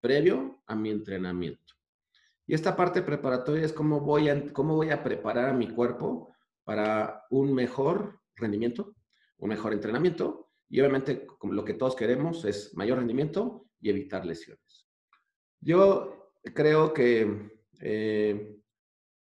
previo 0.00 0.60
a 0.66 0.74
mi 0.74 0.90
entrenamiento. 0.90 1.72
Y 2.48 2.54
esta 2.54 2.74
parte 2.74 3.00
preparatoria 3.00 3.64
es 3.64 3.72
cómo 3.72 4.00
voy 4.00 4.28
a, 4.28 4.52
cómo 4.52 4.74
voy 4.74 4.90
a 4.90 5.04
preparar 5.04 5.50
a 5.50 5.56
mi 5.56 5.68
cuerpo 5.68 6.34
para 6.64 7.22
un 7.30 7.54
mejor 7.54 8.18
rendimiento, 8.34 8.95
un 9.38 9.48
mejor 9.48 9.72
entrenamiento 9.72 10.50
y 10.68 10.80
obviamente 10.80 11.26
lo 11.42 11.64
que 11.64 11.74
todos 11.74 11.94
queremos 11.94 12.44
es 12.44 12.74
mayor 12.74 12.98
rendimiento 12.98 13.66
y 13.80 13.90
evitar 13.90 14.24
lesiones. 14.24 14.88
Yo 15.60 16.32
creo 16.54 16.92
que 16.92 17.60
eh, 17.80 18.56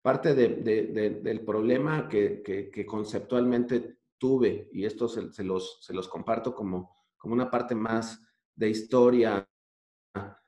parte 0.01 0.33
del 0.33 1.45
problema 1.45 2.07
que, 2.07 2.85
conceptualmente 2.87 3.97
tuve, 4.17 4.69
y 4.71 4.85
esto 4.85 5.07
se, 5.07 5.43
los, 5.43 6.07
comparto 6.09 6.53
como, 6.53 6.95
una 7.23 7.49
parte 7.49 7.75
más 7.75 8.19
de 8.55 8.69
historia 8.69 9.47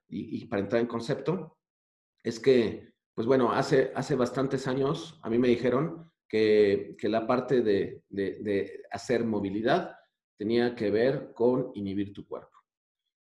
y, 0.07 0.45
para 0.45 0.61
entrar 0.61 0.81
en 0.81 0.87
concepto, 0.87 1.57
es 2.23 2.39
que, 2.39 2.93
pues 3.13 3.27
bueno, 3.27 3.51
hace, 3.51 3.91
hace 3.95 4.15
bastantes 4.15 4.67
años 4.67 5.19
a 5.21 5.29
mí 5.29 5.37
me 5.37 5.47
dijeron 5.47 6.11
que, 6.33 7.09
la 7.09 7.27
parte 7.27 7.61
de, 7.61 8.81
hacer 8.89 9.23
movilidad 9.23 9.95
tenía 10.35 10.73
que 10.73 10.89
ver 10.89 11.31
con 11.31 11.69
inhibir 11.75 12.11
tu 12.11 12.25
cuerpo. 12.27 12.57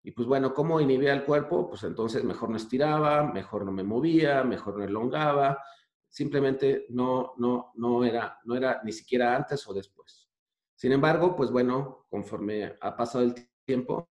Y 0.02 0.12
pues 0.12 0.26
bueno, 0.26 0.54
¿cómo 0.54 0.80
inhibía 0.80 1.12
el 1.12 1.24
cuerpo? 1.24 1.68
Pues 1.68 1.82
entonces 1.84 2.24
mejor 2.24 2.48
no 2.48 2.56
estiraba, 2.56 3.30
mejor 3.30 3.66
no 3.66 3.70
me 3.70 3.82
movía, 3.82 4.42
mejor 4.44 4.78
no 4.78 4.84
elongaba. 4.84 5.62
Simplemente 6.08 6.86
no, 6.88 7.34
no, 7.36 7.72
no, 7.74 8.02
era, 8.02 8.38
no 8.44 8.56
era 8.56 8.80
ni 8.82 8.92
siquiera 8.92 9.36
antes 9.36 9.68
o 9.68 9.74
después. 9.74 10.30
Sin 10.74 10.92
embargo, 10.92 11.36
pues 11.36 11.50
bueno, 11.50 12.06
conforme 12.08 12.76
ha 12.80 12.96
pasado 12.96 13.24
el 13.24 13.34
tiempo, 13.66 14.08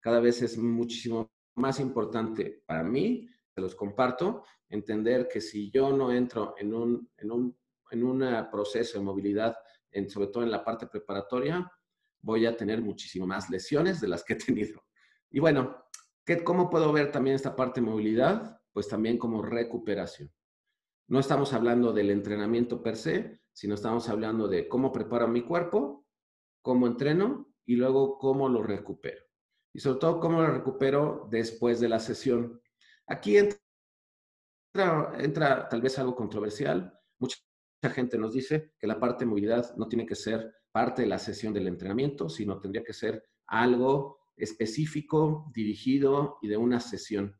cada 0.00 0.18
vez 0.18 0.42
es 0.42 0.58
muchísimo 0.58 1.30
más 1.54 1.78
importante 1.78 2.64
para 2.66 2.82
mí, 2.82 3.28
se 3.54 3.60
los 3.60 3.76
comparto, 3.76 4.42
entender 4.68 5.28
que 5.28 5.40
si 5.40 5.70
yo 5.70 5.92
no 5.92 6.12
entro 6.12 6.56
en 6.58 6.74
un 6.74 7.56
en 7.90 8.04
un 8.04 8.24
proceso 8.50 8.98
de 8.98 9.04
movilidad, 9.04 9.56
en, 9.90 10.08
sobre 10.08 10.28
todo 10.28 10.42
en 10.42 10.50
la 10.50 10.64
parte 10.64 10.86
preparatoria, 10.86 11.70
voy 12.22 12.46
a 12.46 12.56
tener 12.56 12.80
muchísimo 12.82 13.26
más 13.26 13.50
lesiones 13.50 14.00
de 14.00 14.08
las 14.08 14.24
que 14.24 14.34
he 14.34 14.36
tenido. 14.36 14.82
Y 15.30 15.40
bueno, 15.40 15.84
¿qué, 16.24 16.42
¿cómo 16.44 16.70
puedo 16.70 16.92
ver 16.92 17.12
también 17.12 17.36
esta 17.36 17.56
parte 17.56 17.80
de 17.80 17.86
movilidad? 17.86 18.60
Pues 18.72 18.88
también 18.88 19.18
como 19.18 19.42
recuperación. 19.42 20.32
No 21.08 21.18
estamos 21.18 21.52
hablando 21.52 21.92
del 21.92 22.10
entrenamiento 22.10 22.82
per 22.82 22.96
se, 22.96 23.40
sino 23.52 23.74
estamos 23.74 24.08
hablando 24.08 24.46
de 24.46 24.68
cómo 24.68 24.92
preparo 24.92 25.26
mi 25.28 25.42
cuerpo, 25.42 26.06
cómo 26.62 26.86
entreno 26.86 27.52
y 27.66 27.76
luego 27.76 28.18
cómo 28.18 28.48
lo 28.48 28.62
recupero. 28.62 29.24
Y 29.72 29.80
sobre 29.80 29.98
todo 29.98 30.20
cómo 30.20 30.40
lo 30.40 30.48
recupero 30.48 31.28
después 31.30 31.80
de 31.80 31.88
la 31.88 31.98
sesión. 31.98 32.60
Aquí 33.06 33.36
entra, 33.38 33.58
entra 35.18 35.68
tal 35.68 35.80
vez 35.80 35.98
algo 35.98 36.14
controversial. 36.14 36.96
Muchas 37.18 37.44
mucha 37.82 37.94
gente 37.94 38.18
nos 38.18 38.34
dice 38.34 38.72
que 38.78 38.86
la 38.86 39.00
parte 39.00 39.24
de 39.24 39.30
movilidad 39.30 39.74
no 39.76 39.88
tiene 39.88 40.04
que 40.04 40.14
ser 40.14 40.54
parte 40.70 41.02
de 41.02 41.08
la 41.08 41.18
sesión 41.18 41.54
del 41.54 41.66
entrenamiento, 41.66 42.28
sino 42.28 42.60
tendría 42.60 42.84
que 42.84 42.92
ser 42.92 43.24
algo 43.46 44.18
específico, 44.36 45.50
dirigido 45.54 46.38
y 46.42 46.48
de 46.48 46.56
una 46.58 46.78
sesión. 46.78 47.38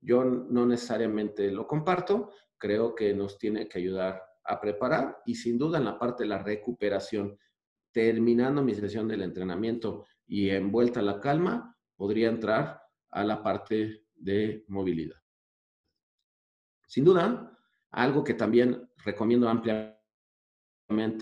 Yo 0.00 0.24
no 0.24 0.66
necesariamente 0.66 1.50
lo 1.52 1.66
comparto, 1.66 2.32
creo 2.58 2.94
que 2.94 3.14
nos 3.14 3.38
tiene 3.38 3.68
que 3.68 3.78
ayudar 3.78 4.22
a 4.44 4.60
preparar 4.60 5.18
y 5.24 5.36
sin 5.36 5.56
duda 5.56 5.78
en 5.78 5.84
la 5.84 5.98
parte 5.98 6.24
de 6.24 6.30
la 6.30 6.42
recuperación, 6.42 7.38
terminando 7.92 8.62
mi 8.62 8.74
sesión 8.74 9.06
del 9.06 9.22
entrenamiento 9.22 10.04
y 10.26 10.50
envuelta 10.50 11.00
la 11.00 11.20
calma, 11.20 11.76
podría 11.94 12.28
entrar 12.28 12.82
a 13.10 13.24
la 13.24 13.42
parte 13.42 14.04
de 14.14 14.64
movilidad. 14.68 15.16
Sin 16.86 17.04
duda, 17.04 17.55
algo 17.96 18.22
que 18.22 18.34
también 18.34 18.88
recomiendo 19.04 19.48
ampliamente 19.48 19.96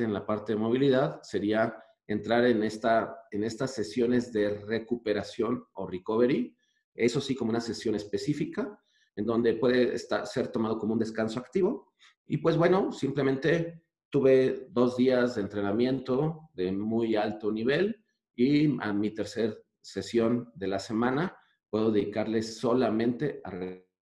en 0.04 0.12
la 0.12 0.26
parte 0.26 0.52
de 0.52 0.58
movilidad 0.58 1.22
sería 1.22 1.76
entrar 2.06 2.44
en, 2.44 2.64
esta, 2.64 3.16
en 3.30 3.44
estas 3.44 3.72
sesiones 3.72 4.32
de 4.32 4.58
recuperación 4.58 5.64
o 5.74 5.86
recovery, 5.86 6.54
eso 6.94 7.20
sí 7.20 7.34
como 7.34 7.50
una 7.50 7.60
sesión 7.60 7.94
específica, 7.94 8.78
en 9.16 9.24
donde 9.24 9.54
puede 9.54 9.94
estar, 9.94 10.26
ser 10.26 10.48
tomado 10.48 10.76
como 10.76 10.94
un 10.94 10.98
descanso 10.98 11.38
activo. 11.38 11.92
Y 12.26 12.38
pues 12.38 12.56
bueno, 12.56 12.90
simplemente 12.90 13.84
tuve 14.10 14.66
dos 14.70 14.96
días 14.96 15.36
de 15.36 15.42
entrenamiento 15.42 16.50
de 16.54 16.72
muy 16.72 17.14
alto 17.14 17.52
nivel 17.52 18.04
y 18.34 18.76
a 18.82 18.92
mi 18.92 19.14
tercera 19.14 19.54
sesión 19.80 20.50
de 20.54 20.66
la 20.66 20.80
semana 20.80 21.36
puedo 21.70 21.92
dedicarle 21.92 22.42
solamente 22.42 23.40
a 23.44 23.50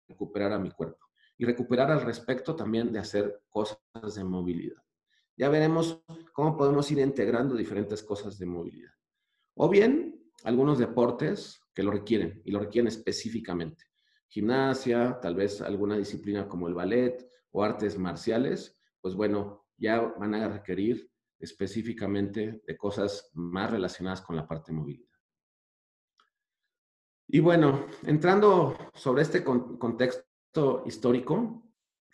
recuperar 0.10 0.52
a 0.52 0.60
mi 0.60 0.72
cuerpo 0.72 1.07
y 1.38 1.46
recuperar 1.46 1.92
al 1.92 2.02
respecto 2.02 2.56
también 2.56 2.92
de 2.92 3.00
hacer 3.00 3.42
cosas 3.50 3.80
de 4.16 4.24
movilidad. 4.24 4.82
Ya 5.36 5.50
veremos 5.50 6.04
cómo 6.34 6.58
podemos 6.58 6.92
ir 6.92 6.98
integrando 6.98 7.56
diferentes 7.56 8.02
cosas 8.02 8.40
de 8.40 8.48
movilidad. 8.48 8.92
O 9.56 9.70
bien, 9.70 10.32
algunos 10.44 10.80
deportes 10.80 11.62
que 11.74 11.84
lo 11.84 11.92
requieren 11.92 12.42
y 12.44 12.52
lo 12.52 12.60
requieren 12.60 12.88
específicamente. 12.88 13.86
Gimnasia, 14.30 15.20
tal 15.22 15.36
vez 15.36 15.62
alguna 15.62 15.98
disciplina 15.98 16.48
como 16.48 16.68
el 16.68 16.74
ballet 16.74 17.30
o 17.52 17.64
artes 17.64 17.98
marciales, 17.98 18.82
pues 19.00 19.16
bueno, 19.16 19.68
ya 19.78 20.02
van 20.02 20.34
a 20.34 20.50
requerir 20.50 21.10
específicamente 21.40 22.64
de 22.66 22.78
cosas 22.78 23.30
más 23.34 23.70
relacionadas 23.70 24.22
con 24.22 24.36
la 24.36 24.48
parte 24.48 24.72
de 24.72 24.78
movilidad. 24.80 25.08
Y 27.28 27.40
bueno, 27.42 27.86
entrando 28.04 28.76
sobre 28.94 29.22
este 29.22 29.44
contexto 29.44 30.24
histórico, 30.86 31.64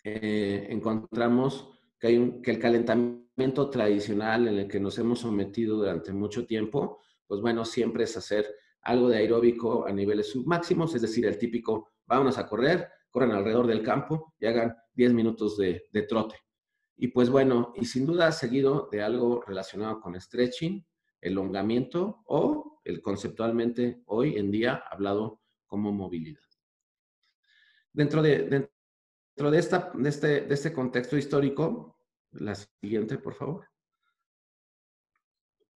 eh, 0.02 0.66
encontramos 0.70 1.70
que, 1.98 2.08
hay 2.08 2.40
que 2.42 2.50
el 2.50 2.58
calentamiento 2.58 3.70
tradicional 3.70 4.48
en 4.48 4.58
el 4.58 4.68
que 4.68 4.80
nos 4.80 4.98
hemos 4.98 5.20
sometido 5.20 5.76
durante 5.76 6.12
mucho 6.12 6.46
tiempo, 6.46 7.00
pues 7.26 7.40
bueno, 7.40 7.64
siempre 7.64 8.04
es 8.04 8.16
hacer 8.16 8.46
algo 8.82 9.08
de 9.08 9.18
aeróbico 9.18 9.86
a 9.86 9.92
niveles 9.92 10.30
submáximos, 10.30 10.94
es 10.94 11.02
decir, 11.02 11.26
el 11.26 11.38
típico, 11.38 11.92
vámonos 12.06 12.36
a 12.36 12.46
correr, 12.46 12.88
corran 13.10 13.32
alrededor 13.32 13.66
del 13.66 13.82
campo 13.82 14.34
y 14.38 14.46
hagan 14.46 14.76
10 14.92 15.14
minutos 15.14 15.56
de, 15.56 15.86
de 15.90 16.02
trote. 16.02 16.36
Y 16.96 17.08
pues 17.08 17.30
bueno, 17.30 17.72
y 17.74 17.86
sin 17.86 18.06
duda 18.06 18.30
seguido 18.30 18.88
de 18.92 19.02
algo 19.02 19.42
relacionado 19.46 20.00
con 20.00 20.20
stretching, 20.20 20.84
elongamiento 21.20 22.22
o 22.26 22.80
el 22.84 23.00
conceptualmente 23.00 24.02
hoy 24.06 24.36
en 24.36 24.50
día 24.50 24.84
hablado 24.90 25.40
como 25.66 25.90
movilidad. 25.90 26.53
Dentro 27.94 28.20
de, 28.22 28.40
dentro 28.48 29.50
de, 29.50 29.58
esta, 29.58 29.92
de, 29.94 30.08
este, 30.08 30.40
de 30.42 30.54
este 30.54 30.72
contexto 30.72 31.16
histórico, 31.16 31.96
la 32.32 32.54
siguiente, 32.54 33.18
por 33.18 33.34
favor. 33.34 33.68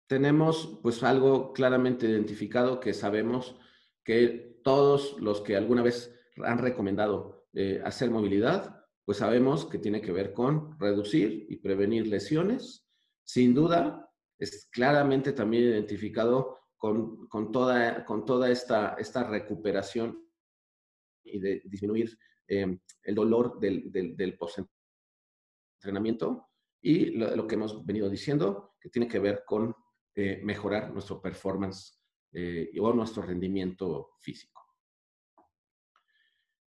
Tenemos 0.08 0.80
pues 0.82 1.04
algo 1.04 1.54
claramente 1.54 2.08
identificado 2.08 2.80
que 2.80 2.94
sabemos 2.94 3.56
que 4.04 4.60
todos 4.64 5.20
los 5.20 5.42
que 5.42 5.56
alguna 5.56 5.84
vez 5.84 6.14
han 6.44 6.58
recomendado 6.58 7.48
eh, 7.54 7.82
hacer 7.86 8.10
movilidad, 8.10 8.86
pues 9.06 9.20
sabemos 9.20 9.66
que 9.66 9.78
tiene 9.78 10.02
que 10.02 10.12
ver 10.12 10.34
con 10.34 10.78
reducir 10.80 11.46
y 11.50 11.58
prevenir 11.58 12.08
lesiones. 12.08 12.86
Sin 13.24 13.54
duda, 13.54 14.10
es 14.40 14.68
claramente 14.72 15.34
también 15.34 15.64
identificado 15.64 16.58
con, 16.78 17.28
con 17.28 17.52
toda, 17.52 18.06
con 18.06 18.26
toda 18.26 18.50
esta, 18.50 18.96
esta 18.98 19.24
recuperación 19.24 20.27
y 21.28 21.40
de 21.40 21.62
disminuir 21.66 22.18
eh, 22.48 22.80
el 23.04 23.16
dolor 23.16 23.60
del, 23.60 23.92
del, 23.92 24.16
del 24.16 24.38
post-entrenamiento 24.38 26.48
y 26.82 27.12
lo, 27.12 27.36
lo, 27.36 27.48
que 27.48 27.56
hemos 27.56 27.86
venido 27.86 28.10
diciendo, 28.10 28.76
que 28.80 28.90
tiene 28.90 29.08
que 29.08 29.20
ver 29.20 29.44
con 29.46 29.76
eh, 30.16 30.42
mejorar 30.44 30.92
nuestro 30.92 31.22
performance 31.22 32.00
eh, 32.32 32.72
o 32.80 32.94
nuestro 32.94 33.24
rendimiento 33.24 34.12
físico. 34.20 34.62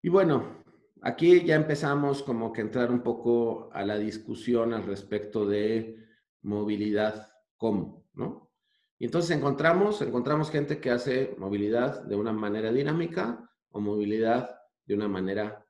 Y 0.02 0.08
bueno, 0.08 0.64
aquí 1.02 1.44
ya 1.44 1.56
empezamos 1.56 2.22
como 2.22 2.52
que 2.52 2.60
entrar 2.60 2.90
un 2.90 3.02
poco 3.02 3.70
a 3.72 3.84
la 3.84 3.98
discusión 3.98 4.72
al 4.72 4.84
respecto 4.84 5.46
de 5.46 5.96
movilidad 6.42 7.32
cómo, 7.56 8.06
¿no? 8.14 8.50
Y 8.98 9.06
entonces 9.06 9.36
encontramos, 9.36 10.02
encontramos 10.02 10.50
gente 10.50 10.80
que 10.80 10.90
hace 10.90 11.34
movilidad 11.38 12.04
de 12.04 12.16
una 12.16 12.32
manera 12.32 12.70
dinámica 12.70 13.49
o 13.70 13.80
movilidad 13.80 14.50
de 14.84 14.94
una 14.94 15.08
manera 15.08 15.66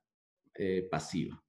eh, 0.55 0.89
pasiva. 0.91 1.43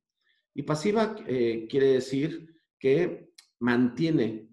Y 0.53 0.63
pasiva 0.63 1.15
eh, 1.27 1.67
quiere 1.69 1.93
decir 1.93 2.61
que 2.77 3.33
mantiene 3.59 4.49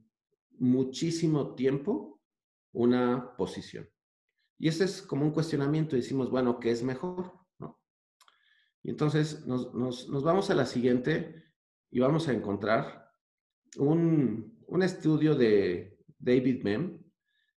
muchísimo 0.59 1.55
tiempo 1.55 2.21
una 2.73 3.37
posición. 3.37 3.89
Y 4.59 4.69
ese 4.69 4.85
es 4.85 5.03
como 5.03 5.25
un 5.25 5.33
cuestionamiento. 5.33 5.97
Decimos, 5.97 6.31
bueno, 6.31 6.59
¿qué 6.59 6.71
es 6.71 6.83
mejor? 6.83 7.33
Y 8.83 8.91
entonces 8.91 9.47
nos, 9.47 9.75
nos, 9.75 10.09
nos 10.09 10.23
vamos 10.23 10.51
a 10.51 10.55
la 10.55 10.67
siguiente 10.67 11.45
y 11.91 12.01
vamos 12.01 12.29
a 12.29 12.33
encontrar 12.33 13.11
un, 13.77 14.59
un 14.67 14.83
estudio 14.83 15.35
de 15.35 15.99
David 16.19 16.63
Mem, 16.63 17.03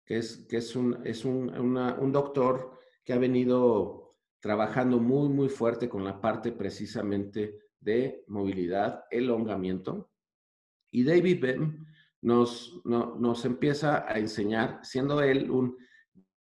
que 0.06 0.18
es, 0.18 0.46
que 0.50 0.58
es, 0.58 0.76
un, 0.76 1.06
es 1.06 1.26
un, 1.26 1.50
un 1.50 2.12
doctor 2.12 2.80
que 3.04 3.14
ha 3.14 3.18
venido 3.18 4.09
trabajando 4.40 5.00
muy, 5.00 5.30
muy 5.30 5.50
fuerte 5.50 5.90
con 5.90 6.04
la 6.04 6.20
parte 6.20 6.52
precisamente 6.52 7.60
de 7.80 8.24
movilidad, 8.28 9.06
elongamiento. 9.12 10.12
Y 10.92 11.04
David 11.04 11.42
Mem 11.42 11.86
nos, 12.22 12.82
no, 12.86 13.16
nos 13.16 13.46
empieza 13.46 14.06
a 14.12 14.18
enseñar, 14.18 14.80
siendo 14.84 15.22
él 15.22 15.50
un 15.50 15.78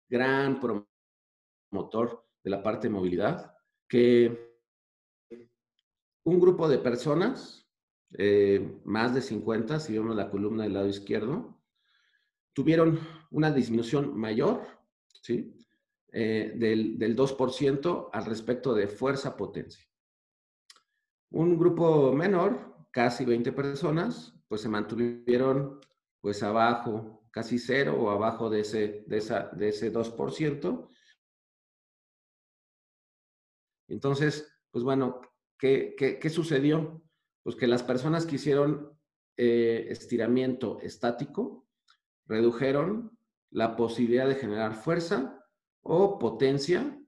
gran 0.09 0.61
promotor 0.61 2.27
de 2.43 2.51
la 2.51 2.63
parte 2.63 2.89
de 2.89 2.95
movilidad, 2.95 3.55
que 3.89 4.55
un 6.25 6.41
grupo 6.41 6.69
de 6.69 6.79
personas 6.79 7.69
eh, 8.17 8.81
más 8.85 9.15
de 9.15 9.21
50, 9.21 9.81
si 9.81 9.93
vemos 9.93 10.17
la 10.17 10.31
columna 10.31 10.65
del 10.65 10.75
lado 10.75 10.89
izquierdo, 10.89 11.61
tuvieron 12.53 13.01
una 13.31 13.51
disminución 13.51 14.17
mayor, 14.17 14.63
¿sí? 15.23 15.64
Eh, 16.17 16.53
del, 16.55 16.97
del 16.97 17.17
2% 17.17 18.11
al 18.13 18.25
respecto 18.25 18.73
de 18.73 18.87
fuerza-potencia. 18.87 19.85
Un 21.33 21.59
grupo 21.59 22.13
menor, 22.13 22.87
casi 22.93 23.25
20 23.25 23.51
personas, 23.51 24.33
pues 24.47 24.61
se 24.61 24.69
mantuvieron 24.69 25.81
pues 26.21 26.45
abajo, 26.45 27.27
casi 27.33 27.59
cero 27.59 27.97
o 27.99 28.11
abajo 28.11 28.49
de 28.49 28.61
ese, 28.61 29.03
de 29.09 29.17
esa, 29.17 29.49
de 29.55 29.71
ese 29.71 29.93
2%. 29.93 30.89
Entonces, 33.89 34.57
pues 34.71 34.85
bueno, 34.85 35.21
¿qué, 35.59 35.97
qué, 35.99 36.21
qué 36.21 36.31
sucedió? 36.31 37.03
Pues 37.43 37.57
que 37.57 37.67
las 37.67 37.83
personas 37.83 38.25
que 38.25 38.37
hicieron 38.37 38.97
eh, 39.37 39.89
estiramiento 39.91 40.79
estático 40.79 41.67
redujeron 42.27 43.19
la 43.51 43.75
posibilidad 43.75 44.29
de 44.29 44.37
generar 44.37 44.77
fuerza 44.77 45.41
o 45.85 46.19
potencia 46.19 47.01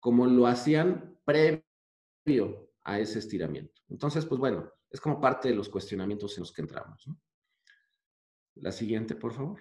como 0.00 0.26
lo 0.26 0.46
hacían 0.46 1.18
previo 1.24 2.72
a 2.82 2.98
ese 2.98 3.18
estiramiento. 3.18 3.82
Entonces, 3.88 4.24
pues 4.26 4.40
bueno, 4.40 4.70
es 4.90 5.00
como 5.00 5.20
parte 5.20 5.48
de 5.48 5.54
los 5.54 5.68
cuestionamientos 5.68 6.36
en 6.36 6.42
los 6.42 6.52
que 6.52 6.62
entramos. 6.62 7.08
La 8.56 8.72
siguiente, 8.72 9.14
por 9.14 9.32
favor. 9.32 9.60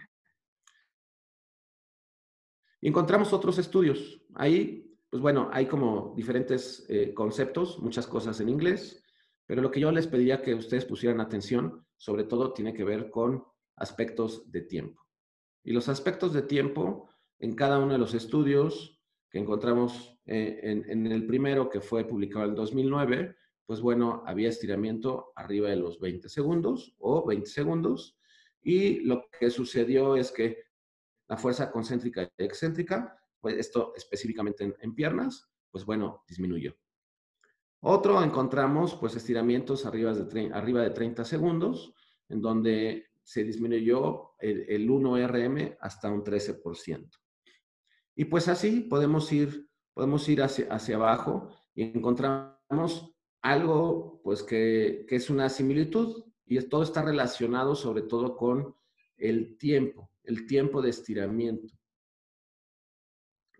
Encontramos 2.82 3.34
otros 3.34 3.58
estudios. 3.58 4.22
Ahí, 4.36 4.96
pues 5.10 5.22
bueno, 5.22 5.50
hay 5.52 5.66
como 5.66 6.14
diferentes 6.16 6.86
eh, 6.88 7.14
conceptos, 7.14 7.80
muchas 7.80 8.08
cosas 8.08 8.40
en 8.40 8.50
inglés. 8.50 9.04
Pero 9.46 9.62
lo 9.62 9.72
que 9.72 9.80
yo 9.80 9.92
les 9.92 10.08
pediría 10.08 10.42
que 10.42 10.54
ustedes 10.54 10.86
pusieran 10.86 11.20
atención, 11.20 11.86
sobre 11.98 12.24
todo, 12.24 12.54
tiene 12.54 12.74
que 12.74 12.84
ver 12.84 13.10
con 13.10 13.44
aspectos 13.76 14.52
de 14.52 14.62
tiempo. 14.62 15.06
Y 15.64 15.74
los 15.74 15.90
aspectos 15.90 16.34
de 16.34 16.44
tiempo, 16.44 17.10
en 17.40 17.56
cada 17.56 17.80
uno 17.80 17.94
de 17.94 18.00
los 18.00 18.14
estudios 18.14 19.00
que 19.30 19.40
encontramos 19.40 20.18
eh, 20.26 20.60
en, 20.64 21.08
el 21.08 21.28
primero, 21.28 21.70
que 21.70 21.82
fue 21.82 22.06
publicado 22.06 22.46
en 22.46 22.56
2009, 22.56 23.36
pues 23.66 23.82
bueno, 23.82 24.24
había 24.26 24.50
estiramiento 24.50 25.34
arriba 25.36 25.70
de 25.70 25.76
los 25.76 26.00
20 26.00 26.30
segundos 26.30 26.96
o 27.00 27.26
20 27.26 27.50
segundos. 27.50 28.18
Y 28.62 29.02
lo 29.02 29.28
que 29.38 29.50
sucedió 29.50 30.16
es 30.16 30.32
que 30.32 30.64
la 31.28 31.38
fuerza 31.38 31.72
concéntrica 31.72 32.24
y 32.38 32.44
excéntrica, 32.44 33.20
pues 33.40 33.58
esto 33.58 33.94
específicamente 33.96 34.74
en, 34.80 34.96
piernas, 34.96 35.52
pues 35.70 35.86
bueno, 35.86 36.24
disminuyó. 36.28 36.76
Otro 37.82 38.24
encontramos 38.24 38.96
pues 38.96 39.16
estiramientos 39.16 39.86
arriba 39.86 40.14
de, 40.14 40.52
arriba 40.54 40.82
de 40.82 40.92
30 40.92 41.26
segundos, 41.26 41.94
en 42.30 42.42
donde 42.42 43.08
se 43.22 43.44
disminuyó 43.44 44.32
el 44.40 44.88
1RM 44.88 45.78
hasta 45.82 46.10
un 46.10 46.24
13%. 46.24 47.25
Y 48.16 48.26
pues 48.26 48.48
así 48.48 48.82
podemos 48.82 49.32
ir, 49.32 49.70
podemos 49.94 50.28
ir 50.30 50.42
hacia, 50.42 50.68
hacia 50.74 50.96
abajo 50.96 51.50
y 51.74 51.84
encontramos 51.84 53.14
algo 53.42 54.22
pues 54.24 54.42
que, 54.42 55.06
que 55.08 55.18
es 55.18 55.30
una 55.30 55.50
similitud 55.50 56.24
y 56.46 56.60
todo 56.62 56.84
está 56.84 57.02
relacionado 57.02 57.76
sobre 57.76 58.04
todo 58.04 58.38
con 58.38 58.76
el 59.18 59.58
tiempo, 59.58 60.12
el 60.24 60.48
tiempo 60.48 60.82
de 60.82 60.90
estiramiento. 60.90 61.74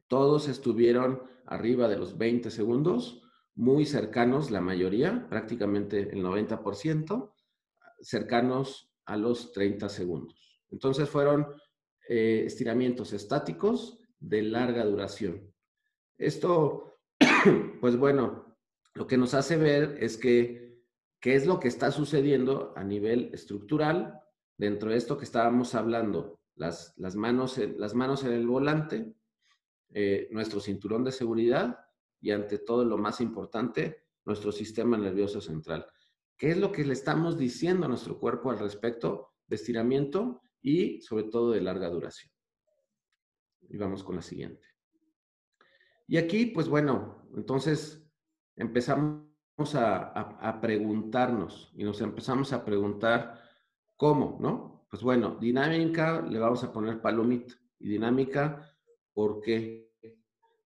Todos 0.08 0.48
estuvieron 0.48 1.24
arriba 1.46 1.88
de 1.88 1.98
los 1.98 2.18
20 2.18 2.50
segundos 2.52 3.22
muy 3.56 3.86
cercanos, 3.86 4.52
la 4.52 4.62
mayoría, 4.62 5.28
prácticamente 5.30 6.02
el 6.12 6.24
90%, 6.24 7.34
cercanos 8.02 8.92
a 9.06 9.18
los 9.18 9.52
30 9.54 9.88
segundos. 9.90 10.62
Entonces 10.70 11.10
fueron 11.10 11.48
eh, 12.10 12.44
estiramientos 12.46 13.14
estáticos 13.14 14.00
de 14.30 14.42
larga 14.42 14.86
duración. 14.86 15.54
Esto, 16.18 17.00
pues 17.82 17.98
bueno, 17.98 18.58
lo 18.94 19.08
que 19.08 19.18
nos 19.18 19.34
hace 19.34 19.58
ver 19.58 19.98
es 20.00 20.18
que 20.18 20.82
qué 21.20 21.36
es 21.36 21.46
lo 21.46 21.60
que 21.60 21.68
está 21.68 21.92
sucediendo 21.92 22.74
a 22.76 22.84
nivel 22.84 23.30
estructural 23.34 24.20
dentro 24.58 24.92
de 24.92 24.98
esto 24.98 25.18
que 25.18 25.26
estábamos 25.26 25.76
hablando, 25.76 26.40
las, 26.56 26.94
las, 26.98 27.16
manos, 27.16 27.58
las 27.58 27.94
manos 27.94 28.24
en 28.24 28.32
el 28.32 28.48
volante, 28.48 29.14
eh, 29.94 30.28
nuestro 30.32 30.60
cinturón 30.60 31.04
de 31.04 31.12
seguridad 31.12 31.80
y 32.22 32.32
ante 32.32 32.60
todo 32.60 32.86
lo 32.86 32.98
más 32.98 33.22
importante, 33.22 34.04
nuestro 34.24 34.52
sistema 34.52 34.98
nervioso 34.98 35.42
central. 35.42 35.86
¿Qué 36.38 36.52
es 36.52 36.58
lo 36.58 36.72
que 36.72 36.86
le 36.86 36.94
estamos 36.94 37.38
diciendo 37.38 37.86
a 37.86 37.90
nuestro 37.90 38.20
cuerpo 38.20 38.50
al 38.50 38.60
respecto? 38.60 39.36
de 39.48 39.56
estiramiento 39.56 40.42
y 40.62 41.02
sobre 41.02 41.26
todo 41.26 41.52
de 41.52 41.62
larga 41.62 41.90
duración. 41.90 42.32
Y 43.70 43.78
vamos 43.78 44.04
con 44.04 44.16
la 44.16 44.22
siguiente. 44.22 44.68
Y 46.08 46.18
aquí, 46.18 46.48
pues 46.48 46.68
bueno, 46.68 47.28
entonces 47.36 48.06
empezamos 48.56 49.26
a, 49.76 49.98
a, 50.12 50.62
preguntarnos 50.62 51.72
y 51.76 51.84
nos 51.84 52.02
empezamos 52.02 52.54
a 52.54 52.64
preguntar 52.64 53.42
cómo, 53.96 54.38
¿no? 54.40 54.86
Pues 54.90 55.02
bueno, 55.02 55.38
dinámica 55.40 56.22
le 56.22 56.40
vamos 56.40 56.64
a 56.64 56.72
poner 56.72 57.02
palomita. 57.02 57.56
Y 57.80 57.90
dinámica, 57.90 58.76
¿por 59.14 59.42
qué? 59.42 59.92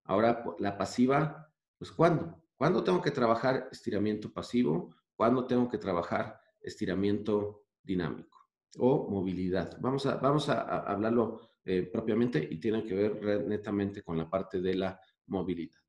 Ahora 0.03 0.43
la 0.59 0.77
pasiva, 0.77 1.51
pues 1.77 1.91
¿cuándo? 1.91 2.41
¿Cuándo 2.59 2.83
tengo 2.83 3.01
que 3.01 3.12
trabajar 3.12 3.69
estiramiento 3.71 4.33
pasivo? 4.33 4.93
¿Cuándo 5.15 5.45
tengo 5.45 5.69
que 5.69 5.77
trabajar 5.77 6.39
estiramiento 6.62 7.63
dinámico 7.81 8.38
o 8.77 9.09
movilidad? 9.09 9.77
Vamos 9.79 10.05
a, 10.05 10.15
vamos 10.17 10.49
a, 10.49 10.62
hablarlo 10.79 11.48
eh, 11.65 11.84
propiamente 11.84 12.48
y 12.50 12.60
tiene 12.60 12.84
que 12.84 12.95
ver 12.95 13.45
netamente 13.45 14.02
con 14.02 14.17
la 14.17 14.30
parte 14.30 14.62
de 14.62 14.76
la 14.76 15.00
movilidad. 15.28 15.80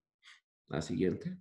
La 0.68 0.82
siguiente. 0.82 1.38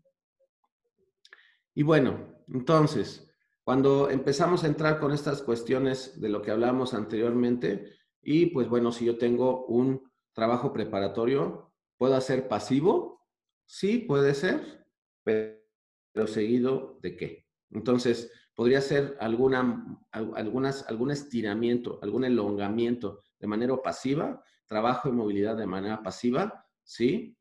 Y 1.74 1.84
bueno, 1.84 2.44
entonces, 2.48 3.32
cuando 3.64 4.10
empezamos 4.10 4.64
a 4.64 4.68
entrar 4.68 5.00
con 5.00 5.12
estas 5.12 5.42
cuestiones 5.42 6.20
de 6.20 6.30
lo 6.30 6.42
que 6.42 6.52
hablamos 6.52 6.94
anteriormente, 6.94 7.94
y 8.22 8.48
pues 8.48 8.68
bueno, 8.68 8.92
si 8.92 9.06
yo 9.06 9.18
tengo 9.18 9.66
un 9.66 10.10
trabajo 10.34 10.74
preparatorio, 10.74 11.72
¿puedo 11.98 12.16
hacer 12.16 12.48
pasivo? 12.48 13.26
Sí, 13.66 14.00
puede 14.00 14.34
ser, 14.34 14.88
pero 15.24 16.28
seguido 16.28 17.00
de 17.02 17.16
qué? 17.16 17.46
Entonces, 17.72 18.32
podría 18.56 18.82
ser 18.82 19.16
alguna, 19.20 20.02
algunas, 20.12 20.88
algún 20.90 21.12
estiramiento, 21.12 22.00
algún 22.02 22.26
elongamiento 22.26 23.24
de 23.40 23.48
manera 23.48 23.76
pasiva, 23.82 24.44
trabajo 24.68 25.10
de 25.10 25.16
movilidad 25.16 25.58
de 25.58 25.66
manera 25.66 26.04
pasiva, 26.04 26.66
¿sí? 26.84 27.36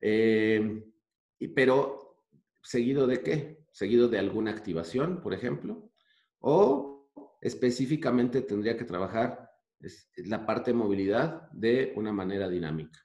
Eh, 0.00 0.84
pero 1.54 2.16
seguido 2.62 3.06
de 3.06 3.22
qué? 3.22 3.64
Seguido 3.72 4.08
de 4.08 4.18
alguna 4.18 4.50
activación, 4.50 5.20
por 5.22 5.34
ejemplo, 5.34 5.90
o 6.40 7.10
específicamente 7.40 8.42
tendría 8.42 8.76
que 8.76 8.84
trabajar 8.84 9.50
la 10.16 10.44
parte 10.44 10.72
de 10.72 10.76
movilidad 10.76 11.50
de 11.52 11.92
una 11.96 12.12
manera 12.12 12.48
dinámica. 12.48 13.00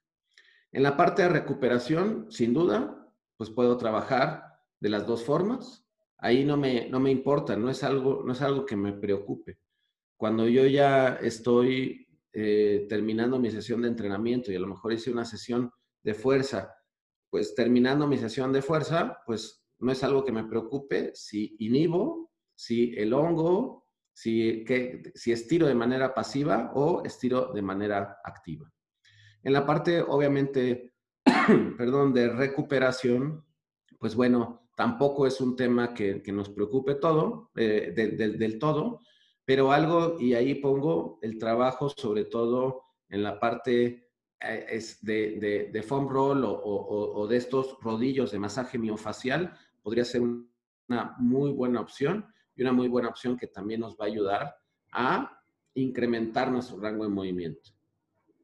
En 0.72 0.84
la 0.84 0.98
parte 0.98 1.22
de 1.22 1.30
recuperación, 1.30 2.28
sin 2.30 2.54
duda, 2.54 3.10
pues 3.38 3.50
puedo 3.50 3.78
trabajar 3.78 4.44
de 4.80 4.90
las 4.90 5.08
dos 5.08 5.24
formas. 5.24 5.86
Ahí 6.18 6.44
no 6.44 6.58
me, 6.58 6.90
no 6.90 7.00
me 7.00 7.12
importa, 7.12 7.56
no 7.56 7.70
es, 7.70 7.84
algo, 7.84 8.24
no 8.26 8.34
es 8.34 8.42
algo 8.42 8.66
que 8.66 8.76
me 8.76 8.94
preocupe. 8.94 9.60
Cuando 10.18 10.48
yo 10.48 10.66
ya 10.66 11.16
estoy 11.16 12.05
eh, 12.36 12.86
terminando 12.88 13.40
mi 13.40 13.50
sesión 13.50 13.82
de 13.82 13.88
entrenamiento 13.88 14.52
y 14.52 14.56
a 14.56 14.60
lo 14.60 14.68
mejor 14.68 14.94
hice 14.94 15.12
una 15.12 15.26
sesión 15.26 15.72
de 16.04 16.14
fuerza 16.14 16.76
pues 17.36 17.54
terminando 17.54 18.08
mi 18.08 18.18
sesión 18.18 18.54
de 18.54 18.62
fuerza, 18.62 19.18
pues 19.26 19.62
no 19.80 19.92
es 19.92 20.02
algo 20.06 20.24
que 20.24 20.32
me 20.32 20.46
preocupe 20.46 21.12
si 21.14 21.54
inhibo, 21.60 22.32
si 22.56 22.94
el 22.96 23.14
hongo, 23.14 23.90
si, 24.14 24.64
que, 24.64 25.12
si 25.16 25.34
estiro 25.34 25.68
de 25.68 25.76
manera 25.76 26.14
pasiva 26.14 26.72
o 26.76 27.04
estiro 27.04 27.52
de 27.52 27.62
manera 27.62 28.20
activa. 28.24 28.72
En 29.44 29.52
la 29.52 29.66
parte, 29.66 30.02
obviamente, 30.02 30.94
perdón, 31.78 32.14
de 32.14 32.30
recuperación, 32.30 33.46
pues 34.00 34.16
bueno, 34.16 34.70
tampoco 34.74 35.28
es 35.28 35.42
un 35.42 35.58
tema 35.58 35.94
que, 35.94 36.24
nos 36.28 36.48
preocupe 36.48 36.96
todo, 36.96 37.52
eh, 37.58 37.92
del 37.94 38.60
todo, 38.60 39.02
pero 39.46 39.72
algo, 39.72 40.18
y 40.20 40.34
ahí 40.34 40.56
pongo 40.56 41.20
el 41.22 41.38
trabajo 41.38 41.90
sobre 41.90 42.26
todo 42.26 42.84
en 43.10 43.22
la 43.24 43.40
parte 43.40 44.10
eh, 44.42 44.82
de, 45.02 45.70
de, 45.72 45.84
foam 45.84 46.10
roll 46.10 46.44
o, 46.46 47.28
de 47.30 47.38
estos 47.38 47.78
rodillos 47.82 48.32
de 48.32 48.40
masaje 48.40 48.78
miofacial, 48.78 49.56
podría 49.82 50.04
ser 50.04 50.22
una 50.22 51.16
muy 51.20 51.52
buena 51.52 51.80
opción 51.80 52.26
y 52.56 52.64
una 52.64 52.74
muy 52.74 52.88
buena 52.88 53.10
opción 53.10 53.38
que 53.38 53.48
también 53.48 53.82
nos 53.82 53.94
va 53.96 54.06
a 54.06 54.08
ayudar 54.08 54.56
a 54.92 55.42
incrementar 55.76 56.52
nuestro 56.52 56.80
rango 56.80 57.04
de 57.04 57.10
movimiento. 57.10 57.72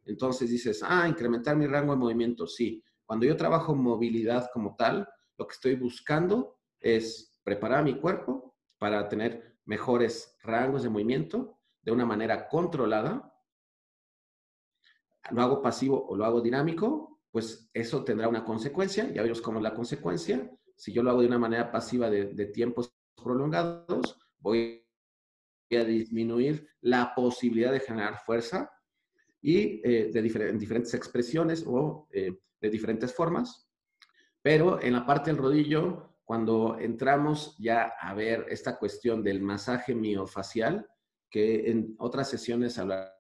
Entonces 0.06 0.50
dices, 0.50 0.84
ah, 0.84 1.08
incrementar 1.08 1.56
mi 1.56 1.66
rango 1.68 1.94
de 1.94 2.00
movimiento, 2.00 2.46
sí. 2.46 2.84
Cuando 3.06 3.26
yo 3.26 3.36
trabajo 3.36 3.76
movilidad 3.76 4.50
como 4.54 4.76
tal, 4.76 5.08
lo 5.38 5.48
que 5.48 5.54
estoy 5.54 5.76
buscando 5.76 6.58
es 6.80 7.40
preparar 7.44 7.84
mi 7.84 7.96
cuerpo 7.96 8.56
para 8.78 9.08
tener 9.08 9.51
mejores 9.72 10.36
rangos 10.44 10.84
de 10.84 10.90
movimiento 10.90 11.58
de 11.82 11.94
una 11.94 12.06
manera 12.06 12.50
controlada 12.50 13.34
lo 15.30 15.42
hago 15.42 15.62
pasivo 15.62 16.06
o 16.10 16.18
lo 16.18 16.26
hago 16.26 16.42
dinámico, 16.42 17.22
pues 17.32 17.70
eso 17.74 18.04
tendrá 18.04 18.28
una 18.28 18.44
consecuencia. 18.44 19.10
Ya 19.14 19.22
vemos 19.22 19.40
cómo 19.40 19.60
es 19.60 19.64
la 19.64 19.74
consecuencia. 19.74 20.52
Si 20.76 20.92
yo 20.92 21.04
lo 21.04 21.12
hago 21.12 21.22
de 21.22 21.28
una 21.28 21.40
manera 21.40 21.72
pasiva 21.72 22.10
de, 22.10 22.46
tiempos 22.48 22.94
prolongados, 23.16 24.20
voy 24.40 24.86
a 25.72 25.84
disminuir 25.86 26.68
la 26.82 27.16
posibilidad 27.16 27.72
de 27.72 27.80
generar 27.80 28.18
fuerza 28.26 28.70
y 29.42 29.80
eh, 29.88 30.12
de 30.12 30.22
diferentes 30.22 30.94
expresiones 30.94 31.64
o 31.66 32.10
eh, 32.12 32.38
de 32.60 32.70
diferentes 32.70 33.14
formas. 33.14 33.70
Pero 34.42 34.82
en 34.82 34.92
la 34.92 35.06
parte 35.06 35.30
del 35.30 35.38
rodillo, 35.38 36.11
cuando 36.32 36.80
entramos 36.80 37.58
ya 37.60 37.92
a 38.00 38.14
ver 38.14 38.46
esta 38.48 38.80
cuestión 38.80 39.22
del 39.22 39.42
masaje 39.42 39.94
miofacial, 39.94 40.88
que 41.30 41.70
en 41.70 41.94
otras 42.00 42.30
sesiones 42.30 42.80
hablaremos 42.80 43.12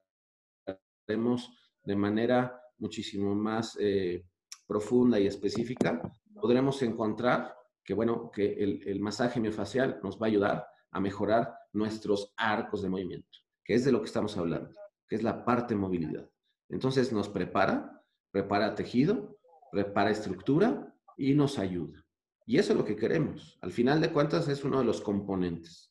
de 1.83 1.95
manera 1.97 2.57
muchísimo 2.77 3.35
más 3.35 3.77
eh, 3.81 4.23
profunda 4.65 5.19
y 5.19 5.27
específica, 5.27 6.01
podremos 6.33 6.81
encontrar 6.83 7.53
que, 7.83 7.93
bueno, 7.93 8.31
que 8.31 8.53
el, 8.53 8.81
el, 8.87 9.01
masaje 9.01 9.41
miofacial 9.41 9.99
nos 10.01 10.15
va 10.15 10.27
a 10.27 10.29
ayudar 10.29 10.65
a 10.91 11.01
mejorar 11.01 11.53
nuestros 11.73 12.33
arcos 12.37 12.81
de 12.81 12.87
movimiento, 12.87 13.39
que 13.61 13.73
es 13.73 13.83
de 13.83 13.91
lo 13.91 13.99
que 13.99 14.07
estamos 14.07 14.37
hablando, 14.37 14.73
que 15.09 15.17
es 15.17 15.23
la 15.23 15.43
parte 15.43 15.75
movilidad. 15.75 16.29
Entonces 16.69 17.11
nos 17.11 17.27
prepara, 17.27 18.05
prepara 18.31 18.73
tejido, 18.73 19.37
prepara 19.69 20.11
estructura 20.11 20.95
y 21.17 21.33
nos 21.33 21.59
ayuda. 21.59 22.05
Y 22.51 22.57
eso 22.57 22.73
es 22.73 22.79
lo 22.79 22.83
que 22.83 22.97
queremos. 22.97 23.57
Al 23.61 23.71
final 23.71 24.01
de 24.01 24.11
cuentas 24.11 24.45
es 24.49 24.65
uno 24.65 24.79
de 24.79 24.83
los 24.83 24.99
componentes. 24.99 25.89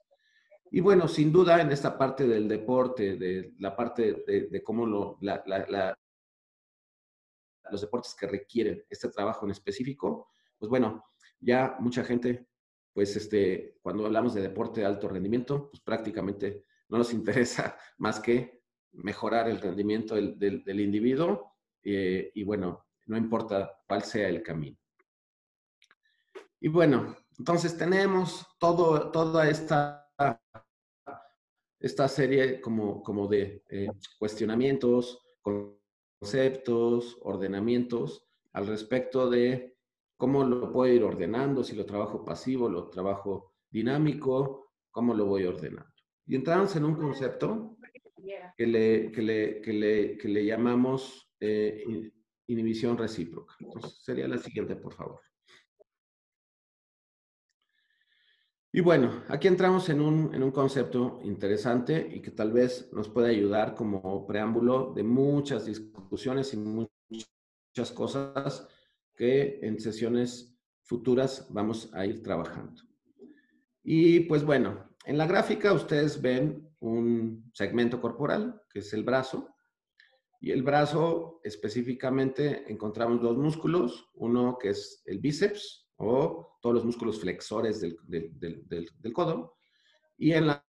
Y 0.71 0.81
bueno, 0.81 1.09
sin 1.09 1.33
duda 1.33 1.59
en 1.63 1.73
esta 1.73 1.97
parte 1.97 2.29
del 2.29 2.49
deporte, 2.49 3.17
de 3.17 3.55
la 3.61 3.75
parte 3.75 4.25
de, 4.27 4.63
cómo 4.63 4.85
lo, 4.85 5.19
los 7.71 7.81
deportes 7.81 8.15
que 8.15 8.27
requieren 8.27 8.85
este 8.91 9.09
trabajo 9.09 9.47
en 9.47 9.53
específico, 9.53 10.33
pues 10.59 10.69
bueno, 10.69 11.07
ya 11.39 11.77
mucha 11.81 12.05
gente, 12.05 12.47
pues 12.93 13.17
este, 13.17 13.79
cuando 13.81 14.05
hablamos 14.05 14.35
de 14.35 14.43
deporte 14.43 14.81
de 14.81 14.87
alto 14.87 15.09
rendimiento, 15.09 15.71
pues 15.71 15.81
prácticamente 15.81 16.67
no 16.91 16.99
nos 16.99 17.11
interesa 17.15 17.79
más 17.97 18.21
que 18.21 18.65
mejorar 18.93 19.49
el 19.49 19.63
rendimiento 19.63 20.15
del, 20.15 20.79
individuo 20.79 21.55
eh, 21.83 22.31
y 22.35 22.45
bueno, 22.45 22.85
no 23.07 23.17
importa 23.17 23.81
cuál 23.87 24.03
sea 24.03 24.29
el 24.29 24.43
camino. 24.43 24.80
Y 26.61 26.69
bueno, 26.69 27.17
entonces 27.39 27.77
tenemos 27.77 28.47
todo, 28.59 29.11
toda 29.11 29.49
esta 29.49 30.01
esta 31.81 32.07
serie 32.09 32.61
como, 32.61 33.03
como 33.03 33.27
de 33.27 33.65
eh, 33.71 33.89
cuestionamientos, 34.19 35.19
conceptos, 36.21 37.19
ordenamientos 37.23 38.27
al 38.53 38.67
respecto 38.67 39.31
de 39.31 39.77
cómo 40.17 40.45
lo 40.45 40.71
puedo 40.71 40.93
ir 40.93 41.03
ordenando, 41.03 41.65
si 41.65 41.75
lo 41.75 41.87
trabajo 41.87 42.25
pasivo, 42.25 42.69
lo 42.69 42.91
trabajo 42.91 43.55
dinámico, 43.71 44.73
cómo 44.91 45.15
lo 45.15 45.25
voy 45.25 45.45
ordenando. 45.45 45.91
Y 46.27 46.37
entramos 46.37 46.77
en 46.77 46.85
un 46.85 46.97
concepto 46.97 47.77
que 48.57 48.67
le, 48.67 49.11
que 49.11 49.23
le, 49.23 49.61
que 49.63 49.73
le, 49.73 50.19
que 50.19 50.29
le 50.29 50.45
llamamos 50.45 51.33
eh, 51.41 51.85
inhibición 52.47 52.99
recíproca. 52.99 53.55
Sería 54.03 54.29
la 54.29 54.37
siguiente, 54.37 54.77
por 54.77 54.93
favor. 54.93 55.21
Y 58.73 58.81
bueno, 58.81 59.25
aquí 59.29 59.49
entramos 59.49 59.89
en 59.89 60.01
un, 60.01 60.51
concepto 60.53 61.21
interesante 61.25 62.09
y 62.15 62.21
que 62.21 62.31
tal 62.31 62.53
vez 62.53 62.89
nos 62.93 63.09
puede 63.09 63.31
ayudar 63.31 63.75
como 63.75 64.27
preámbulo 64.29 64.93
de 64.95 65.03
muchas 65.03 65.67
discusiones 65.67 66.55
y 66.55 66.57
muchas 66.57 67.91
cosas 67.93 68.69
que 69.17 69.59
en 69.63 69.81
sesiones 69.81 70.57
futuras 70.85 71.49
vamos 71.51 71.93
a 71.95 72.07
ir 72.07 72.23
trabajando. 72.23 72.81
Y 73.83 74.21
pues 74.21 74.45
bueno, 74.45 74.89
en 75.05 75.19
la 75.19 75.27
gráfica 75.27 75.73
ustedes 75.73 76.23
ven 76.23 76.71
un 76.79 77.51
segmento 77.53 78.01
corporal, 78.01 78.63
que 78.73 78.79
es 78.79 78.93
el 78.93 79.03
brazo, 79.03 79.53
y 80.41 80.53
el 80.53 80.63
brazo 80.63 81.41
específicamente 81.43 82.71
encontramos 82.71 83.21
dos 83.21 83.37
músculos, 83.37 84.11
uno 84.15 84.57
que 84.59 84.71
es 84.71 85.03
el 85.07 85.19
bíceps 85.19 85.80
o 86.01 86.57
todos 86.61 86.75
los 86.75 86.85
músculos 86.85 87.21
flexores 87.21 87.81
del, 87.81 89.13
codo. 89.13 89.57
Y 90.17 90.33
en 90.33 90.47
la, 90.47 90.67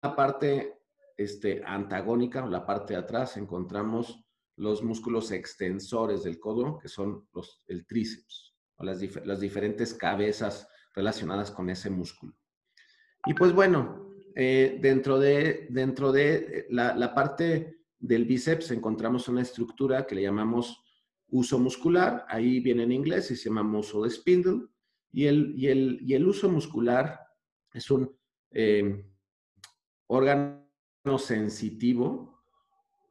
parte 0.00 0.80
este, 1.16 1.62
antagónica, 1.64 2.46
la 2.46 2.64
parte 2.64 2.94
de 2.94 3.00
atrás, 3.00 3.36
encontramos 3.36 4.24
los 4.56 4.82
músculos 4.82 5.32
extensores 5.32 6.22
del 6.22 6.38
codo, 6.38 6.78
que 6.78 6.88
son 6.88 7.28
los, 7.32 7.62
el 7.66 7.86
tríceps, 7.86 8.54
o 8.76 8.84
las, 8.84 9.00
las 9.26 9.40
diferentes 9.40 9.92
cabezas 9.94 10.68
relacionadas 10.94 11.50
con 11.50 11.68
ese 11.70 11.90
músculo. 11.90 12.34
Y 13.26 13.34
pues 13.34 13.52
bueno, 13.52 14.14
eh, 14.36 14.78
dentro 14.80 15.18
de, 15.18 15.66
dentro 15.70 16.12
de 16.12 16.34
eh, 16.36 16.66
la, 16.70 16.94
la, 16.94 17.12
parte 17.12 17.80
del 17.98 18.24
bíceps 18.24 18.70
encontramos 18.70 19.28
una 19.28 19.42
estructura 19.42 20.06
que 20.06 20.14
le 20.14 20.22
llamamos 20.22 20.80
uso 21.30 21.58
muscular, 21.58 22.24
ahí 22.28 22.60
viene 22.60 22.84
en 22.84 22.92
inglés 22.92 23.30
y 23.30 23.36
se 23.36 23.48
llama 23.48 23.62
muscle 23.62 24.08
spindle, 24.10 24.68
y 25.12 25.26
el, 25.26 25.54
y 25.56 25.68
el, 25.68 25.98
y 26.02 26.14
el 26.14 26.26
uso 26.26 26.48
muscular 26.48 27.18
es 27.72 27.90
un 27.90 28.16
eh, 28.50 29.04
órgano 30.06 30.68
sensitivo 31.18 32.42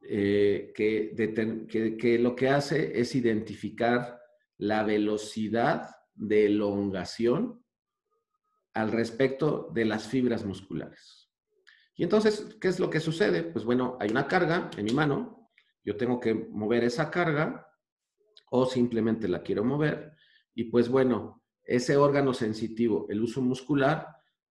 eh, 0.01 0.71
que, 0.75 1.97
que, 1.99 2.19
lo 2.19 2.35
que 2.35 2.49
hace 2.49 2.99
es 2.99 3.15
identificar 3.15 4.19
la 4.57 4.83
velocidad 4.83 5.89
de 6.15 6.45
elongación 6.45 7.63
al 8.73 8.91
respecto 8.91 9.69
de 9.73 9.85
las 9.85 10.07
fibras 10.07 10.45
musculares. 10.45 11.29
Y 11.95 12.03
entonces, 12.03 12.57
¿qué 12.61 12.67
es 12.67 12.79
lo 12.79 12.89
que 12.89 12.99
sucede? 12.99 13.43
Pues 13.43 13.65
bueno, 13.65 13.97
hay 13.99 14.09
una 14.09 14.27
carga 14.27 14.69
en 14.77 14.85
mi 14.85 14.91
mano, 14.91 15.49
yo 15.83 15.97
tengo 15.97 16.19
que 16.19 16.33
mover 16.33 16.83
esa 16.83 17.09
carga 17.09 17.66
o 18.49 18.65
simplemente 18.65 19.27
la 19.27 19.41
quiero 19.41 19.63
mover 19.63 20.17
y 20.57 20.65
pues 20.65 20.89
bueno, 20.89 21.43
ese 21.63 21.97
órgano 21.97 22.33
sensitivo, 22.33 23.05
el 23.09 23.21
uso 23.21 23.43
muscular, 23.43 24.07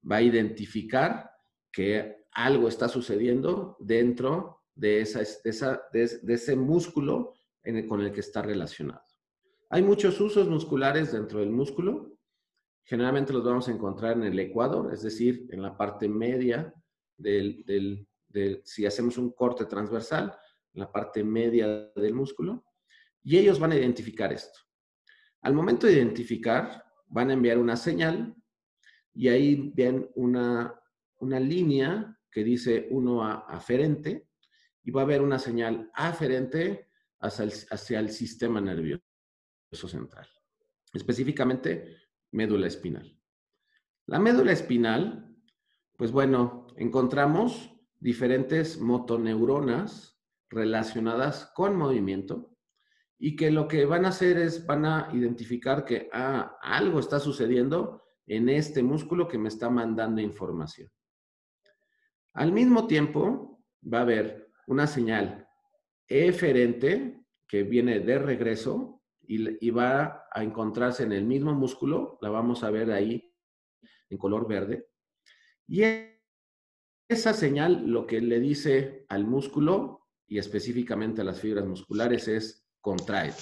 va 0.09 0.17
a 0.17 0.23
identificar 0.23 1.31
que 1.73 2.27
algo 2.31 2.69
está 2.69 2.89
sucediendo 2.89 3.77
dentro 3.81 4.61
de, 4.73 5.01
esa, 5.01 5.83
de, 5.93 6.21
ese 6.29 6.55
músculo 6.55 7.35
con 7.89 8.03
el 8.03 8.13
que 8.13 8.21
está 8.21 8.41
relacionado. 8.43 9.03
Hay 9.71 9.83
muchos 9.83 10.21
usos 10.21 10.49
musculares 10.49 11.11
dentro 11.11 11.41
del 11.41 11.51
músculo. 11.51 12.17
Generalmente 12.85 13.33
los 13.33 13.43
vamos 13.43 13.67
a 13.67 13.73
encontrar 13.73 14.17
en 14.17 14.23
el 14.23 14.39
ecuador, 14.39 14.95
es 14.95 15.03
decir, 15.03 15.49
en 15.51 15.61
la 15.61 15.77
parte 15.77 16.09
media 16.09 16.73
del, 17.17 17.65
del, 18.29 18.63
si 18.65 18.87
hacemos 18.87 19.19
un 19.19 19.33
corte 19.33 19.65
transversal, 19.65 20.39
en 20.73 20.81
la 20.83 20.93
parte 20.93 21.25
media 21.25 21.91
del 21.97 22.15
músculo. 22.15 22.66
Y 23.27 23.39
ellos 23.39 23.59
van 23.59 23.73
a 23.73 23.77
identificar 23.77 24.33
esto. 24.33 24.61
Al 25.41 25.53
momento 25.53 25.89
de 25.89 25.95
identificar, 25.95 26.85
van 27.09 27.31
a 27.31 27.33
enviar 27.33 27.59
una 27.59 27.75
señal 27.77 28.37
y 29.13 29.27
ahí 29.27 29.73
ven 29.75 30.09
una, 30.15 30.81
una 31.19 31.41
línea 31.41 32.17
que 32.31 32.45
dice 32.45 32.89
1A 32.89 33.47
aferente 33.49 34.29
y 34.85 34.93
va 34.93 35.01
a 35.01 35.05
haber 35.05 35.23
una 35.23 35.41
señal 35.41 35.91
aferente 35.93 36.89
hacia 37.19 37.47
el, 37.47 37.53
hacia 37.71 37.99
el 37.99 38.11
sistema 38.11 38.61
nervioso 38.61 39.03
central, 39.73 40.29
específicamente 40.95 41.97
médula 42.31 42.69
espinal. 42.69 43.19
La 44.07 44.21
médula 44.21 44.53
espinal, 44.53 45.37
pues 45.97 46.13
bueno, 46.13 46.69
encontramos 46.77 47.75
diferentes 47.99 48.79
motoneuronas 48.79 50.17
relacionadas 50.49 51.51
con 51.57 51.75
movimiento 51.75 52.56
y 53.19 53.37
que 53.37 53.51
lo 53.51 53.67
que 53.67 53.85
van 53.87 54.05
a 54.05 54.09
hacer 54.09 54.37
es, 54.39 54.67
van 54.67 54.85
a 54.85 55.09
identificar 55.13 55.85
que 55.85 56.09
ah, 56.13 56.59
algo 56.61 57.01
está 57.01 57.19
sucediendo 57.19 58.03
en 58.27 58.49
este 58.49 58.83
músculo 58.83 59.29
que 59.29 59.39
me 59.39 59.49
está 59.49 59.71
mandando 59.71 60.21
información. 60.21 60.91
Al 62.35 62.53
mismo 62.53 62.87
tiempo, 62.87 63.65
va 63.83 63.99
a 63.99 64.03
haber 64.03 64.51
una 64.67 64.87
señal 64.87 65.49
eferente 66.09 67.25
que 67.49 67.63
viene 67.63 68.01
de 68.01 68.19
regreso 68.19 69.03
y, 69.29 69.71
va 69.71 70.25
a 70.33 70.45
encontrarse 70.45 71.03
en 71.03 71.13
el 71.13 71.25
mismo 71.25 71.53
músculo, 71.53 72.19
la 72.21 72.31
vamos 72.31 72.63
a 72.63 72.71
ver 72.71 72.93
ahí 72.93 73.33
en 74.09 74.19
color 74.19 74.47
verde. 74.47 74.87
Y 75.67 75.83
esa 77.09 77.33
señal 77.33 77.87
lo 77.87 78.07
que 78.07 78.21
le 78.21 78.39
dice 78.39 79.05
al 79.09 79.25
músculo 79.25 80.07
y 80.29 80.39
específicamente 80.39 81.23
a 81.23 81.25
las 81.25 81.41
fibras 81.41 81.67
musculares 81.67 82.29
es 82.29 82.66
contrae. 82.87 83.35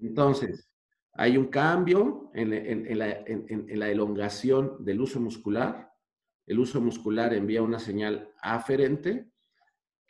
Entonces, 0.00 0.70
hay 1.14 1.36
un 1.36 1.48
cambio 1.48 2.30
en, 2.32 2.96
la, 2.96 3.88
elongación 3.90 4.84
del 4.84 5.00
uso 5.00 5.18
muscular. 5.18 5.92
El 6.46 6.60
uso 6.60 6.80
muscular 6.80 7.34
envía 7.34 7.60
una 7.60 7.80
señal 7.80 8.32
aferente. 8.40 9.32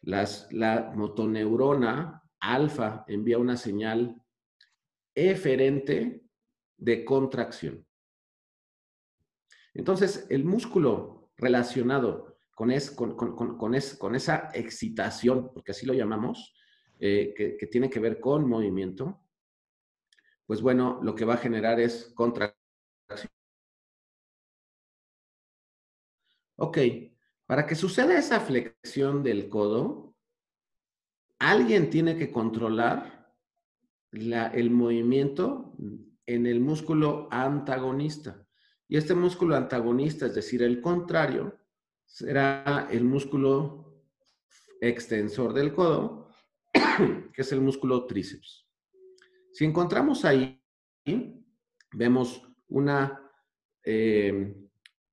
la 0.02 0.92
motoneurona 0.94 2.22
alfa 2.40 3.06
envía 3.08 3.38
una 3.38 3.56
señal 3.56 4.22
eferente 5.14 6.26
de 6.76 7.04
contracción. 7.06 7.86
Entonces, 9.72 10.26
el 10.28 10.44
músculo 10.44 11.30
relacionado 11.38 12.36
con, 12.54 13.16
con, 13.16 14.14
esa 14.14 14.50
excitación, 14.52 15.50
porque 15.54 15.70
así 15.70 15.86
lo 15.86 15.94
llamamos, 15.94 16.54
eh, 17.04 17.34
que 17.34 17.66
tiene 17.66 17.90
que 17.90 17.98
ver 17.98 18.20
con 18.20 18.48
movimiento, 18.48 19.20
pues 20.46 20.62
bueno, 20.62 21.00
lo 21.02 21.16
que 21.16 21.24
va 21.24 21.34
a 21.34 21.38
generar 21.38 21.80
es 21.80 22.12
contracción. 22.14 22.56
Ok, 26.56 26.78
para 27.46 27.66
que 27.66 27.74
suceda 27.74 28.16
esa 28.16 28.38
flexión 28.38 29.24
del 29.24 29.48
codo, 29.48 30.14
alguien 31.40 31.90
tiene 31.90 32.16
que 32.16 32.30
controlar 32.30 33.34
el 34.12 34.70
movimiento 34.70 35.74
en 36.24 36.46
el 36.46 36.60
músculo 36.60 37.26
antagonista. 37.32 38.46
Y 38.86 38.96
este 38.96 39.14
músculo 39.14 39.56
antagonista, 39.56 40.26
es 40.26 40.36
decir, 40.36 40.62
el 40.62 40.80
contrario, 40.80 41.58
será 42.04 42.88
el 42.92 43.02
músculo 43.04 44.04
extensor 44.80 45.52
del 45.52 45.74
codo, 45.74 46.21
que 47.32 47.42
es 47.42 47.52
el 47.52 47.60
músculo 47.60 48.06
tríceps. 48.06 48.66
Si 49.52 49.64
encontramos 49.64 50.24
ahí, 50.24 50.60
vemos 51.92 52.42
una 52.68 53.30
eh, 53.84 54.54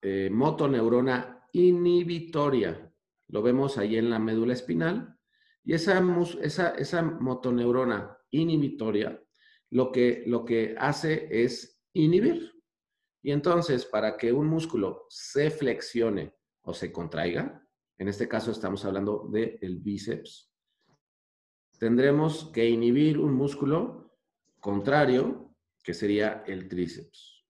eh, 0.02 0.30
motoneurona 0.32 1.48
inhibitoria. 1.52 2.94
Lo 3.28 3.42
vemos 3.42 3.78
ahí 3.78 3.98
en 3.98 4.10
la 4.10 4.20
médula 4.20 4.54
espinal. 4.54 5.18
Y 5.64 5.74
esa, 5.74 6.00
motoneurona 6.02 8.18
inhibitoria 8.32 9.22
lo 9.72 9.92
que, 9.92 10.24
lo 10.26 10.46
que 10.46 10.76
hace 10.78 11.44
es 11.44 11.82
inhibir. 11.94 12.54
Y 13.22 13.32
entonces, 13.32 13.86
para 13.86 14.16
que 14.16 14.32
un 14.32 14.48
músculo 14.48 15.06
se 15.10 15.52
flexione 15.52 16.34
o 16.62 16.74
se 16.74 16.92
contraiga, 16.92 17.68
en 17.98 18.08
este 18.08 18.30
caso 18.30 18.52
estamos 18.52 18.86
hablando 18.86 19.28
del 19.30 19.80
bíceps, 19.80 20.49
tendremos 21.80 22.52
que 22.54 22.70
inhibir 22.70 23.18
un 23.18 23.34
músculo 23.34 24.14
contrario, 24.60 25.56
que 25.84 25.94
sería 25.94 26.44
el 26.46 26.68
tríceps. 26.68 27.46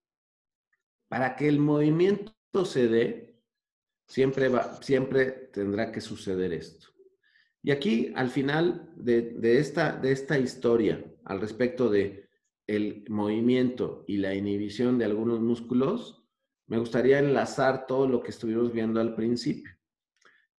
Para 1.08 1.34
que 1.34 1.48
el 1.48 1.58
movimiento 1.58 2.64
se 2.64 2.88
dé, 2.88 3.42
siempre, 4.06 4.48
va, 4.48 4.80
siempre 4.82 5.30
tendrá 5.52 5.90
que 5.90 6.00
suceder 6.00 6.52
esto. 6.52 6.88
Y 7.62 7.72
aquí, 7.72 8.12
al 8.14 8.30
final 8.30 8.90
de, 8.96 9.58
esta, 9.58 9.96
de 9.96 10.12
esta 10.12 10.38
historia, 10.38 11.04
al 11.24 11.40
respecto 11.40 11.90
de 11.90 12.28
el 12.66 13.04
movimiento 13.08 14.04
y 14.06 14.18
la 14.18 14.34
inhibición 14.34 14.96
de 14.96 15.04
algunos 15.04 15.40
músculos, 15.40 16.24
me 16.68 16.78
gustaría 16.78 17.18
enlazar 17.18 17.86
todo 17.86 18.06
lo 18.06 18.22
que 18.22 18.30
estuvimos 18.30 18.72
viendo 18.72 19.00
al 19.00 19.16
principio. 19.16 19.72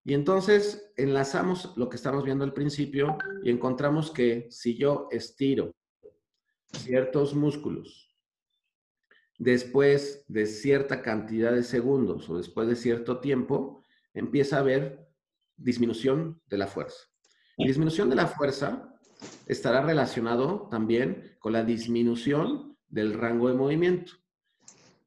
Y 0.03 0.13
entonces 0.13 0.91
enlazamos 0.97 1.73
lo 1.77 1.89
que 1.89 1.95
estamos 1.95 2.23
viendo 2.23 2.43
al 2.43 2.53
principio 2.53 3.17
y 3.43 3.51
encontramos 3.51 4.11
que 4.11 4.47
si 4.49 4.75
yo 4.75 5.07
estiro 5.11 5.75
ciertos 6.73 7.35
músculos 7.35 8.15
después 9.37 10.23
de 10.27 10.45
cierta 10.45 11.01
cantidad 11.01 11.51
de 11.51 11.63
segundos 11.63 12.29
o 12.29 12.37
después 12.37 12.67
de 12.67 12.75
cierto 12.75 13.19
tiempo, 13.19 13.83
empieza 14.13 14.57
a 14.57 14.59
haber 14.59 15.07
disminución 15.57 16.41
de 16.47 16.57
la 16.57 16.67
fuerza. 16.67 17.07
Y 17.57 17.67
disminución 17.67 18.09
de 18.09 18.15
la 18.15 18.27
fuerza 18.27 18.95
estará 19.45 19.81
relacionado 19.81 20.67
también 20.69 21.35
con 21.39 21.53
la 21.53 21.63
disminución 21.63 22.77
del 22.87 23.13
rango 23.13 23.47
de 23.47 23.55
movimiento. 23.55 24.13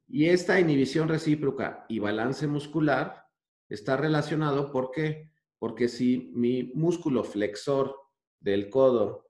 Y 0.07 0.25
esta 0.25 0.59
inhibición 0.59 1.07
recíproca 1.07 1.85
y 1.89 1.99
balance 1.99 2.47
muscular 2.47 3.24
está 3.69 3.97
relacionado, 3.97 4.71
¿por 4.71 4.91
qué? 4.91 5.31
Porque 5.59 5.87
si 5.87 6.31
mi 6.33 6.71
músculo 6.75 7.23
flexor 7.23 7.95
del 8.39 8.69
codo 8.69 9.29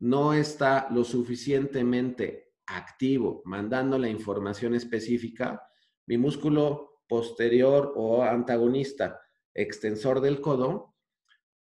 no 0.00 0.32
está 0.32 0.88
lo 0.90 1.04
suficientemente 1.04 2.52
activo, 2.66 3.42
mandando 3.44 3.98
la 3.98 4.08
información 4.08 4.74
específica, 4.74 5.62
mi 6.06 6.18
músculo 6.18 7.02
posterior 7.08 7.92
o 7.96 8.22
antagonista 8.22 9.20
extensor 9.54 10.20
del 10.20 10.40
codo, 10.40 10.94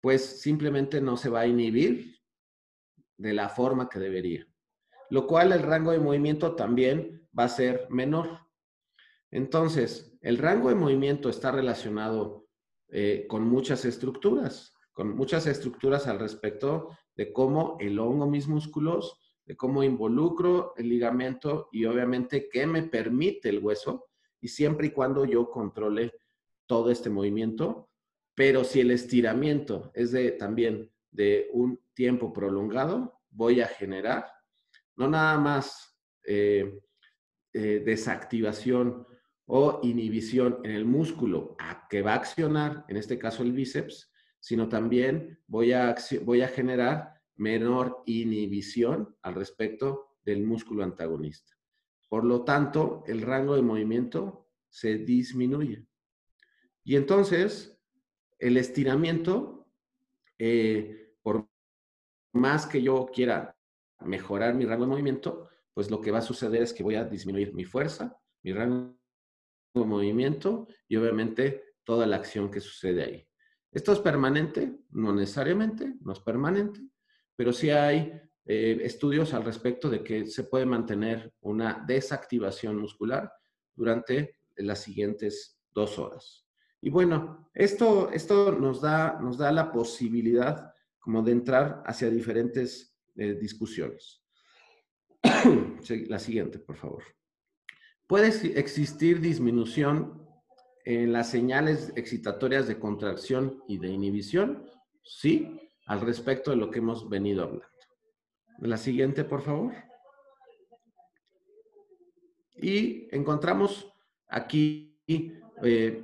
pues 0.01 0.41
simplemente 0.41 1.01
no 1.01 1.17
se 1.17 1.29
va 1.29 1.41
a 1.41 1.47
inhibir 1.47 2.19
de 3.17 3.33
la 3.33 3.49
forma 3.49 3.89
que 3.89 3.99
debería. 3.99 4.45
Lo 5.09 5.25
cual 5.27 5.51
el 5.51 5.61
rango 5.63 5.91
de 5.91 5.99
movimiento 5.99 6.55
también 6.55 7.27
va 7.37 7.45
a 7.45 7.49
ser 7.49 7.87
menor. 7.89 8.39
Entonces, 9.31 10.14
el 10.25 10.39
rango 10.39 10.69
de 10.69 10.75
movimiento 10.75 11.29
está 11.29 11.51
relacionado 11.51 12.47
eh, 12.89 13.27
con 13.29 13.43
muchas 13.43 13.85
estructuras, 13.85 14.73
con 14.91 15.15
muchas 15.15 15.45
estructuras 15.45 16.07
al 16.07 16.17
respecto 16.17 16.97
de 17.15 17.31
cómo 17.31 17.77
elongo 17.79 18.25
mis 18.25 18.47
músculos, 18.47 19.21
de 19.45 19.55
cómo 19.55 19.83
involucro 19.83 20.73
el 20.77 20.89
ligamento 20.89 21.69
y 21.71 21.85
obviamente 21.85 22.49
qué 22.49 22.65
me 22.65 22.81
permite 22.81 23.49
el 23.49 23.59
hueso 23.59 24.07
y 24.41 24.47
siempre 24.47 24.87
y 24.87 24.89
cuando 24.89 25.25
yo 25.25 25.51
controle 25.51 26.11
todo 26.65 26.89
este 26.89 27.11
movimiento. 27.11 27.91
Pero 28.33 28.63
si 28.63 28.79
el 28.79 28.89
estiramiento 28.89 29.91
es 29.93 30.11
de 30.11 30.31
también 30.31 30.91
de 31.11 31.51
un 31.53 31.79
tiempo 31.93 32.33
prolongado, 32.33 33.19
voy 33.29 33.61
a 33.61 33.67
generar 33.67 34.25
no 34.95 35.07
nada 35.07 35.37
más 35.37 35.95
eh, 36.23 36.79
eh, 37.53 37.83
desactivación 37.85 39.05
o 39.47 39.79
inhibición 39.83 40.59
en 40.63 40.71
el 40.71 40.85
músculo 40.85 41.55
que 41.89 42.01
va 42.01 42.13
a 42.13 42.17
accionar, 42.17 42.85
en 42.87 42.97
este 42.97 43.19
caso 43.19 43.43
el 43.43 43.51
bíceps, 43.51 44.11
sino 44.39 44.67
también 44.69 45.39
voy 45.47 45.73
a, 45.73 45.95
voy 46.23 46.41
a 46.41 46.47
generar 46.47 47.13
menor 47.35 48.03
inhibición 48.05 49.15
al 49.21 49.35
respecto 49.35 50.17
del 50.23 50.43
músculo 50.43 50.83
antagonista. 50.83 51.53
Por 52.09 52.23
lo 52.23 52.43
tanto, 52.43 53.03
el 53.07 53.21
rango 53.21 53.55
de 53.55 53.61
movimiento 53.61 54.49
se 54.69 54.97
disminuye. 54.97 55.85
Y 56.83 56.95
entonces, 56.95 57.79
el 58.39 58.57
estiramiento, 58.57 59.67
eh, 60.37 61.15
por 61.21 61.49
más 62.33 62.67
que 62.67 62.81
yo 62.81 63.07
quiera 63.13 63.57
mejorar 64.01 64.53
mi 64.53 64.65
rango 64.65 64.85
de 64.85 64.91
movimiento, 64.91 65.49
pues 65.73 65.89
lo 65.89 66.01
que 66.01 66.11
va 66.11 66.19
a 66.19 66.21
suceder 66.21 66.61
es 66.61 66.73
que 66.73 66.83
voy 66.83 66.95
a 66.95 67.05
disminuir 67.05 67.53
mi 67.53 67.65
fuerza, 67.65 68.17
mi 68.43 68.53
rango 68.53 68.97
movimiento 69.83 70.67
y 70.87 70.95
obviamente 70.95 71.75
toda 71.83 72.05
la 72.05 72.15
acción 72.15 72.49
que 72.49 72.61
sucede 72.61 73.03
ahí. 73.03 73.27
¿Esto 73.71 73.91
es 73.91 73.99
permanente? 73.99 74.79
No 74.91 75.13
necesariamente, 75.13 75.95
no 76.01 76.13
es 76.13 76.19
permanente, 76.19 76.79
pero 77.35 77.51
sí 77.51 77.69
hay 77.71 78.13
eh, 78.45 78.79
estudios 78.83 79.33
al 79.33 79.43
respecto 79.43 79.89
de 79.89 80.03
que 80.03 80.27
se 80.27 80.45
puede 80.45 80.65
mantener 80.65 81.33
una 81.41 81.83
desactivación 81.85 82.77
muscular 82.77 83.31
durante 83.75 84.39
las 84.55 84.81
siguientes 84.81 85.59
dos 85.73 85.99
horas. 85.99 86.47
Y 86.79 86.89
bueno, 86.89 87.49
esto, 87.53 88.11
esto 88.11 88.51
nos, 88.51 88.79
da, 88.79 89.19
nos 89.19 89.37
da 89.37 89.51
la 89.51 89.71
posibilidad 89.71 90.71
como 90.99 91.21
de 91.21 91.31
entrar 91.31 91.83
hacia 91.85 92.09
diferentes 92.09 92.95
eh, 93.15 93.33
discusiones. 93.33 94.23
la 96.07 96.19
siguiente, 96.19 96.59
por 96.59 96.75
favor. 96.75 97.03
¿Puede 98.07 98.27
existir 98.59 99.19
disminución 99.19 100.21
en 100.85 101.11
las 101.11 101.31
señales 101.31 101.91
excitatorias 101.95 102.67
de 102.67 102.77
contracción 102.77 103.63
y 103.67 103.79
de 103.79 103.89
inhibición? 103.89 104.69
Sí, 105.03 105.59
al 105.87 106.01
respecto 106.01 106.51
de 106.51 106.57
lo 106.57 106.69
que 106.69 106.79
hemos 106.79 107.09
venido 107.09 107.43
hablando. 107.43 107.65
La 108.59 108.77
siguiente, 108.77 109.23
por 109.23 109.41
favor. 109.41 109.73
Y 112.57 113.07
encontramos 113.15 113.91
aquí, 114.27 114.99
eh, 115.63 116.03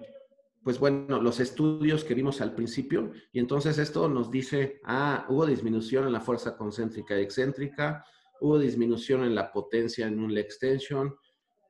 pues 0.63 0.79
bueno, 0.79 1.21
los 1.21 1.39
estudios 1.39 2.03
que 2.03 2.15
vimos 2.15 2.41
al 2.41 2.55
principio, 2.55 3.11
y 3.31 3.39
entonces 3.39 3.77
esto 3.77 4.09
nos 4.09 4.31
dice, 4.31 4.81
ah, 4.85 5.25
hubo 5.29 5.45
disminución 5.45 6.07
en 6.07 6.13
la 6.13 6.21
fuerza 6.21 6.57
concéntrica 6.57 7.17
y 7.17 7.23
excéntrica, 7.23 8.03
hubo 8.41 8.57
disminución 8.57 9.23
en 9.23 9.35
la 9.35 9.51
potencia 9.51 10.07
en 10.07 10.19
un 10.19 10.35
extension, 10.37 11.15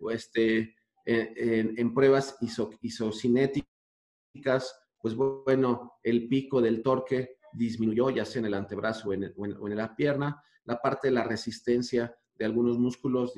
o 0.02 0.12
este, 0.12 0.76
en, 1.06 1.94
pruebas 1.94 2.38
isocinéticas, 2.82 3.68
pues 5.00 5.16
bueno, 5.16 5.94
el 6.04 6.28
pico 6.28 6.62
del 6.62 6.82
torque 6.82 7.38
disminuyó, 7.54 8.10
ya 8.10 8.26
sea 8.26 8.40
en 8.40 8.46
el 8.48 8.54
antebrazo 8.54 9.10
o 9.10 9.14
en, 9.14 9.34
o 9.36 9.68
en, 9.68 9.76
la 9.76 9.96
pierna. 9.96 10.44
La 10.66 10.82
parte 10.82 11.08
de 11.08 11.14
la 11.14 11.24
resistencia 11.24 12.16
de 12.36 12.46
algunos 12.46 12.78
músculos 12.78 13.34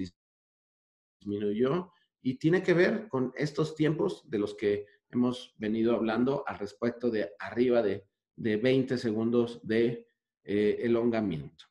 disminuyó 1.19 1.91
y 2.21 2.35
tiene 2.35 2.61
que 2.61 2.73
ver 2.73 3.07
con 3.07 3.33
estos 3.35 3.75
tiempos 3.75 4.29
de 4.29 4.39
los 4.39 4.55
que 4.55 4.85
hemos 5.09 5.53
venido 5.57 5.95
hablando 5.95 6.43
al 6.47 6.59
respecto 6.59 7.09
de 7.09 7.31
arriba 7.39 7.81
de, 7.81 8.07
de 8.35 8.57
20 8.57 8.97
segundos 8.97 9.59
de 9.63 10.07
eh, 10.43 10.77
elongamiento. 10.81 11.65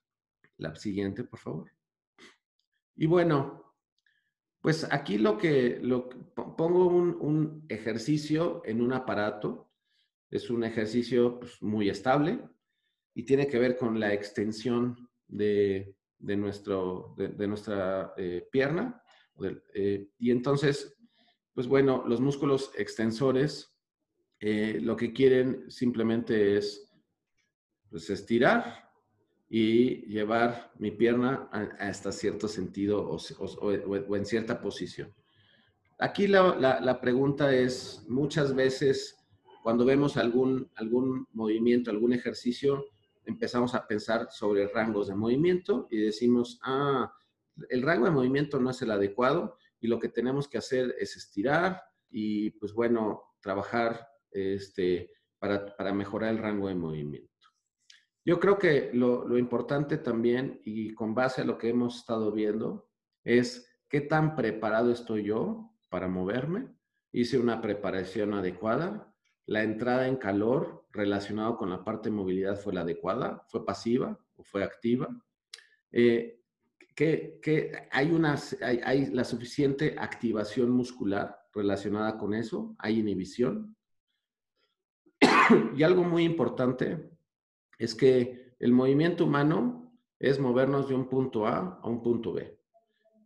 La 0.58 0.74
siguiente, 0.74 1.24
por 1.24 1.38
favor. 1.38 1.70
Y 2.96 3.06
bueno, 3.06 3.61
pues 4.62 4.86
aquí 4.90 5.18
lo 5.18 5.36
que, 5.36 5.80
pongo 6.56 6.86
un, 6.86 7.66
ejercicio 7.68 8.62
en 8.64 8.80
un 8.80 8.92
aparato 8.92 9.72
es 10.30 10.48
un 10.50 10.62
ejercicio 10.62 11.40
pues, 11.40 11.60
muy 11.60 11.90
estable 11.90 12.40
y 13.12 13.24
tiene 13.24 13.48
que 13.48 13.58
ver 13.58 13.76
con 13.76 13.98
la 13.98 14.14
extensión 14.14 15.10
de, 15.26 15.96
nuestro, 16.20 17.14
de, 17.18 17.46
nuestra 17.48 18.14
eh, 18.16 18.48
pierna. 18.50 19.02
Eh, 19.74 20.08
y 20.18 20.30
entonces, 20.30 20.96
pues 21.52 21.66
bueno, 21.66 22.04
los 22.06 22.20
músculos 22.20 22.70
extensores 22.78 23.76
eh, 24.38 24.78
lo 24.80 24.96
que 24.96 25.12
quieren 25.12 25.70
simplemente 25.70 26.56
es 26.56 26.88
pues, 27.90 28.08
estirar 28.10 28.81
y 29.54 30.06
llevar 30.06 30.72
mi 30.78 30.92
pierna 30.92 31.50
hasta 31.78 32.10
cierto 32.10 32.48
sentido 32.48 33.06
o, 33.06 34.16
en 34.16 34.24
cierta 34.24 34.62
posición. 34.62 35.12
Aquí 35.98 36.26
la, 36.26 36.80
la 36.80 37.00
pregunta 37.02 37.54
es, 37.54 38.02
muchas 38.08 38.54
veces 38.54 39.22
cuando 39.62 39.84
vemos 39.84 40.16
algún, 40.16 40.70
algún 40.76 41.28
movimiento, 41.34 41.90
algún 41.90 42.14
ejercicio, 42.14 42.86
empezamos 43.26 43.74
a 43.74 43.86
pensar 43.86 44.28
sobre 44.30 44.68
rangos 44.68 45.08
de 45.08 45.16
movimiento 45.16 45.86
y 45.90 45.98
decimos, 45.98 46.58
ah, 46.62 47.12
el 47.68 47.82
rango 47.82 48.06
de 48.06 48.10
movimiento 48.10 48.58
no 48.58 48.70
es 48.70 48.80
el 48.80 48.90
adecuado 48.90 49.58
y 49.80 49.86
lo 49.86 49.98
que 49.98 50.08
tenemos 50.08 50.48
que 50.48 50.56
hacer 50.56 50.94
es 50.98 51.14
estirar 51.18 51.82
y, 52.10 52.52
pues 52.52 52.72
bueno, 52.72 53.34
trabajar 53.42 54.08
este, 54.30 55.10
para, 55.38 55.76
para 55.76 55.92
mejorar 55.92 56.30
el 56.30 56.38
rango 56.38 56.68
de 56.68 56.74
movimiento. 56.74 57.31
Yo 58.24 58.38
creo 58.38 58.58
que 58.58 58.90
lo, 58.92 59.36
importante 59.36 59.98
también, 59.98 60.60
y 60.64 60.94
con 60.94 61.14
base 61.14 61.42
a 61.42 61.44
lo 61.44 61.58
que 61.58 61.70
hemos 61.70 61.96
estado 61.96 62.30
viendo, 62.30 62.88
es 63.24 63.68
qué 63.88 64.00
tan 64.00 64.36
preparado 64.36 64.92
estoy 64.92 65.24
yo 65.24 65.72
para 65.88 66.08
moverme. 66.08 66.68
Hice 67.10 67.38
una 67.38 67.60
preparación 67.60 68.34
adecuada, 68.34 69.12
la 69.46 69.64
entrada 69.64 70.06
en 70.06 70.16
calor 70.16 70.86
relacionado 70.92 71.56
con 71.56 71.70
la 71.70 71.82
parte 71.82 72.10
de 72.10 72.14
movilidad 72.14 72.56
fue 72.56 72.72
la 72.72 72.82
adecuada, 72.82 73.44
fue 73.48 73.66
pasiva 73.66 74.18
o 74.36 74.44
fue 74.44 74.62
activa. 74.62 75.08
Eh, 75.90 76.38
que, 76.94 77.88
hay, 77.90 78.12
una, 78.12 78.38
hay, 78.60 79.06
la 79.06 79.24
suficiente 79.24 79.96
activación 79.98 80.70
muscular 80.70 81.36
relacionada 81.52 82.16
con 82.16 82.34
eso, 82.34 82.76
hay 82.78 83.00
inhibición. 83.00 83.76
y 85.76 85.82
algo 85.82 86.04
muy 86.04 86.22
importante 86.22 87.11
es 87.84 87.94
que 87.94 88.54
el 88.60 88.72
movimiento 88.72 89.24
humano 89.24 89.92
es 90.20 90.38
movernos 90.38 90.88
de 90.88 90.94
un 90.94 91.08
punto 91.08 91.46
A 91.46 91.80
a 91.82 91.88
un 91.88 92.00
punto 92.00 92.32
B. 92.32 92.56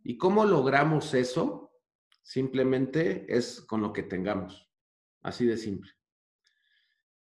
¿Y 0.03 0.17
cómo 0.17 0.45
logramos 0.45 1.13
eso? 1.13 1.71
Simplemente 2.23 3.25
es 3.29 3.61
con 3.61 3.81
lo 3.81 3.93
que 3.93 4.01
tengamos. 4.01 4.67
Así 5.21 5.45
de 5.45 5.57
simple. 5.57 5.91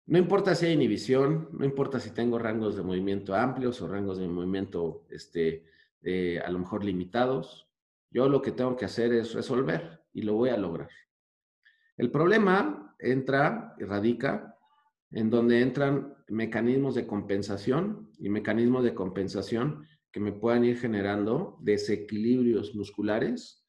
No 0.05 0.19
importa 0.19 0.53
si 0.53 0.67
hay 0.67 0.73
inhibición, 0.73 1.49
no 1.53 1.65
importa 1.65 1.99
si 1.99 2.11
tengo 2.11 2.37
rangos 2.37 2.75
de 2.75 2.83
movimiento 2.83 3.33
amplios 3.33 3.81
o 3.81 3.87
rangos 3.87 4.19
de 4.19 4.27
movimiento 4.27 5.05
este, 5.09 5.65
eh, 6.03 6.39
a 6.39 6.51
lo 6.51 6.59
mejor 6.59 6.85
limitados. 6.85 7.67
Yo 8.11 8.29
lo 8.29 8.41
que 8.41 8.51
tengo 8.51 8.75
que 8.75 8.85
hacer 8.85 9.11
es 9.11 9.33
resolver 9.33 10.03
y 10.13 10.21
lo 10.21 10.33
voy 10.33 10.49
a 10.49 10.57
lograr. 10.57 10.89
El 11.97 12.11
problema 12.11 12.95
entra 12.99 13.73
y 13.79 13.85
radica 13.85 14.55
en 15.11 15.29
donde 15.31 15.61
entran 15.61 16.16
mecanismos 16.29 16.95
de 16.95 17.07
compensación 17.07 18.11
y 18.19 18.29
mecanismos 18.29 18.83
de 18.83 18.93
compensación 18.93 19.87
que 20.11 20.19
me 20.19 20.31
puedan 20.31 20.65
ir 20.65 20.77
generando 20.77 21.57
desequilibrios 21.61 22.75
musculares 22.75 23.65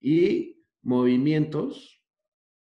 y 0.00 0.64
movimientos 0.82 2.02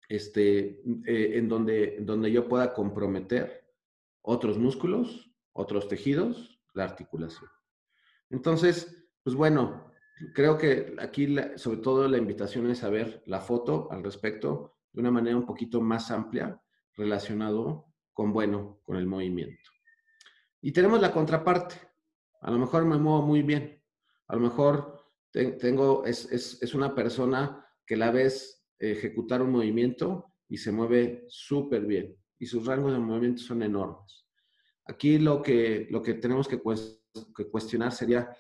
este, 0.10 0.82
eh, 1.06 1.38
en 1.38 1.50
donde, 1.50 1.98
donde 2.02 2.32
yo 2.32 2.48
pueda 2.48 2.74
comprometer 2.74 3.66
otros 4.22 4.58
músculos, 4.58 5.32
otros 5.54 5.88
tejidos, 5.88 6.62
la 6.74 6.84
articulación. 6.84 7.50
Entonces, 8.30 9.10
pues 9.24 9.36
bueno, 9.36 9.92
creo 10.34 10.58
que 10.58 10.96
aquí 11.00 11.36
sobre 11.56 11.80
todo 11.80 12.08
la 12.08 12.18
invitación 12.18 12.70
es 12.70 12.84
a 12.84 12.90
ver 12.90 13.24
la 13.26 13.42
foto 13.42 13.90
al 13.92 14.04
respecto 14.04 14.78
de 14.94 15.02
una 15.02 15.12
manera 15.12 15.38
un 15.38 15.46
poquito 15.46 15.82
más 15.82 16.12
amplia 16.12 16.62
relacionado 16.96 17.87
con 18.18 18.34
bueno, 18.34 18.82
con 18.84 18.98
el 18.98 19.06
movimiento. 19.06 19.70
Y 20.60 20.72
tenemos 20.72 21.00
la 21.00 21.12
contraparte. 21.12 21.76
A 22.42 22.50
lo 22.50 22.58
mejor 22.58 22.84
me 22.84 22.98
muevo 22.98 23.22
muy 23.22 23.44
bien. 23.44 23.80
A 24.28 24.34
lo 24.34 24.42
mejor 24.42 25.06
tengo, 25.32 26.04
es, 26.04 26.26
es, 26.32 26.74
una 26.74 26.96
persona 26.96 27.64
que 27.86 27.96
la 27.96 28.10
ves 28.10 28.68
ejecutar 28.80 29.44
un 29.44 29.52
movimiento 29.52 30.34
y 30.50 30.58
se 30.58 30.72
mueve 30.72 31.26
súper 31.28 31.86
bien. 31.86 32.18
Y 32.40 32.48
sus 32.48 32.66
rangos 32.66 32.92
de 32.92 32.98
movimiento 32.98 33.44
son 33.44 33.62
enormes. 33.62 34.26
Aquí 34.86 35.20
lo 35.20 35.44
que, 35.44 35.86
lo 35.92 36.02
que 36.02 36.16
tenemos 36.16 36.48
que, 36.48 36.60
que 37.36 37.52
cuestionar 37.52 37.92
sería 37.92 38.36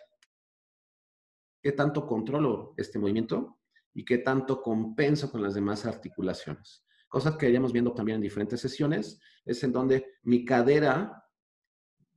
qué 1.61 1.71
tanto 1.71 2.07
controlo 2.07 2.73
este 2.78 2.97
movimiento 2.97 3.59
y 3.93 4.03
qué 4.03 4.17
tanto 4.17 4.59
compenso 4.59 5.32
con 5.32 5.43
las 5.43 5.53
demás 5.53 5.86
articulaciones. 5.86 6.87
Cosas 7.08 7.38
que 7.38 7.49
iremos 7.49 7.72
viendo 7.72 7.93
también 7.93 8.18
en 8.18 8.22
diferentes 8.22 8.60
sesiones, 8.60 9.20
es 9.45 9.64
en 9.64 9.72
donde 9.72 10.05
mi 10.24 10.43
cadera, 10.43 11.24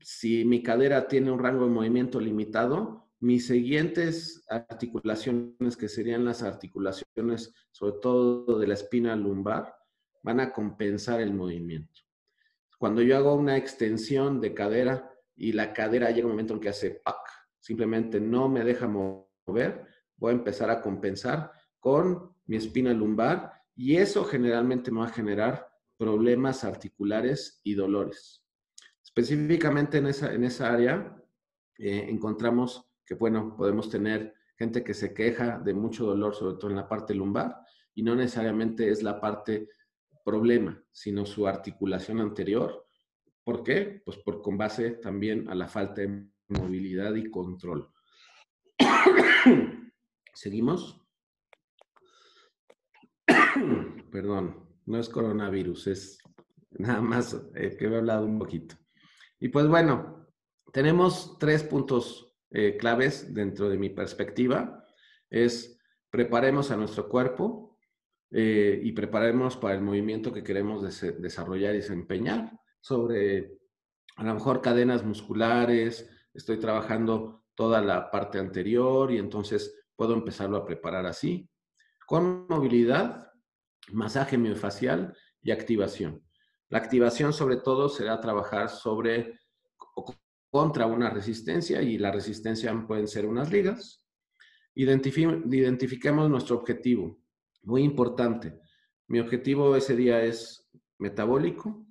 si 0.01 0.45
mi 0.45 0.63
cadera 0.63 1.07
tiene 1.07 1.31
un 1.31 1.39
rango 1.39 1.65
de 1.65 1.71
movimiento 1.71 2.21
limitado, 2.21 3.11
mis 3.21 3.47
siguientes 3.47 4.45
articulaciones, 4.49 5.77
que 5.77 5.89
serían 5.89 6.25
las 6.25 6.43
articulaciones 6.43 7.55
sobre 7.71 7.99
todo 8.01 8.59
de 8.59 8.67
la 8.67 8.75
espina 8.75 9.15
lumbar, 9.15 9.77
van 10.23 10.41
a 10.41 10.53
compensar 10.53 11.21
el 11.21 11.35
movimiento. 11.35 12.01
Cuando 12.79 13.03
yo 13.03 13.17
hago 13.17 13.35
una 13.35 13.59
extensión 13.59 14.41
de 14.41 14.55
cadera 14.55 15.13
y 15.37 15.53
la 15.53 15.73
cadera 15.73 16.11
llega 16.11 16.27
un 16.27 16.33
momento 16.33 16.55
en 16.55 16.61
que 16.61 16.71
hace 16.71 16.91
¡pac! 17.05 17.19
simplemente 17.59 18.21
no 18.21 18.49
me 18.49 18.65
deja 18.65 18.89
mover, 18.89 19.87
voy 20.17 20.33
a 20.33 20.37
empezar 20.37 20.71
a 20.71 20.81
compensar 20.81 21.53
con 21.79 22.35
mi 22.47 22.57
espina 22.57 22.93
lumbar 22.93 23.60
y 23.83 23.97
eso 23.97 24.27
generalmente 24.27 24.91
me 24.91 25.01
va 25.01 25.07
a 25.07 25.13
generar 25.13 25.67
problemas 25.97 26.65
articulares 26.65 27.63
y 27.65 27.73
dolores. 27.73 28.45
Específicamente 29.03 29.97
en 29.97 30.09
esa, 30.09 30.35
en 30.35 30.45
esa 30.45 30.71
área 30.71 31.17
eh, 31.79 32.05
encontramos 32.11 32.93
que, 33.07 33.15
bueno, 33.15 33.57
podemos 33.57 33.89
tener 33.89 34.35
gente 34.59 34.85
que 34.85 34.93
se 34.93 35.15
queja 35.15 35.59
de 35.59 35.73
mucho 35.73 36.05
dolor, 36.05 36.35
sobre 36.35 36.57
todo 36.57 36.69
en 36.69 36.77
la 36.77 36.87
parte 36.87 37.15
lumbar, 37.15 37.57
y 37.95 38.03
no 38.03 38.15
necesariamente 38.15 38.91
es 38.91 39.03
la 39.03 39.19
parte 39.19 39.71
problema, 40.27 40.79
sino 40.93 41.25
su 41.25 41.47
articulación 41.47 42.21
anterior. 42.21 42.87
¿Por 43.43 43.63
qué? 43.63 44.03
Pues 44.05 44.19
por, 44.19 44.43
con 44.43 44.59
base 44.59 44.91
también 44.91 45.49
a 45.49 45.55
la 45.55 45.69
falta 45.69 46.03
de 46.03 46.27
movilidad 46.49 47.15
y 47.15 47.31
control. 47.31 47.91
¿Seguimos? 50.35 51.00
Perdón, 54.11 54.69
no 54.87 54.99
es 54.99 55.09
coronavirus, 55.09 55.87
es 55.89 56.19
nada 56.71 57.01
más 57.01 57.35
que 57.53 57.77
he 57.81 57.97
hablado 57.97 58.27
un 58.27 58.39
poquito. 58.39 58.77
Y 59.39 59.49
pues 59.49 59.67
bueno, 59.69 60.29
tenemos 60.73 61.39
tres 61.39 61.63
puntos 61.65 62.37
eh, 62.51 62.77
claves 62.77 63.33
dentro 63.33 63.69
de 63.69 63.79
mi 63.79 63.91
perspectiva. 63.91 64.85
Es 65.29 65.79
preparemos 66.11 66.71
a 66.71 66.77
nuestro 66.77 67.09
cuerpo 67.09 67.79
eh, 68.31 68.81
y 68.83 68.93
preparemos 68.93 69.57
para 69.57 69.75
el 69.75 69.83
movimiento 69.83 70.33
que 70.33 70.43
queremos 70.43 70.83
desarrollar 70.83 71.75
y 71.75 71.79
desempeñar 71.79 72.53
sobre 72.81 73.59
a 74.17 74.25
lo 74.25 74.35
mejor 74.35 74.61
cadenas 74.61 75.05
musculares, 75.05 76.11
estoy 76.35 76.59
trabajando 76.59 77.45
toda 77.55 77.81
la 77.81 78.11
parte 78.11 78.39
anterior 78.39 79.11
y 79.13 79.19
entonces 79.19 79.87
puedo 79.97 80.15
empezarlo 80.15 80.57
a 80.57 80.65
preparar 80.65 81.07
así. 81.07 81.49
Con 82.07 82.47
movilidad, 82.49 83.30
masaje 83.93 84.39
miofacial 84.39 85.15
y 85.43 85.51
activación. 85.51 86.23
La 86.69 86.79
activación 86.79 87.33
sobre 87.33 87.57
todo 87.57 87.89
será 87.89 88.21
trabajar 88.21 88.69
sobre 88.69 89.39
contra 90.51 90.87
una 90.87 91.11
resistencia 91.11 91.81
y 91.83 91.99
la 91.99 92.11
resistencia 92.11 92.73
pueden 92.87 93.09
ser 93.09 93.27
unas 93.27 93.51
ligas. 93.51 94.05
identifiquemos 94.75 96.31
nuestro 96.31 96.57
objetivo. 96.57 97.21
Muy 97.63 97.83
importante. 97.83 98.61
Mi 99.09 99.21
objetivo 99.21 99.75
ese 99.77 99.97
día 99.97 100.23
es 100.23 100.71
metabólico, 100.99 101.87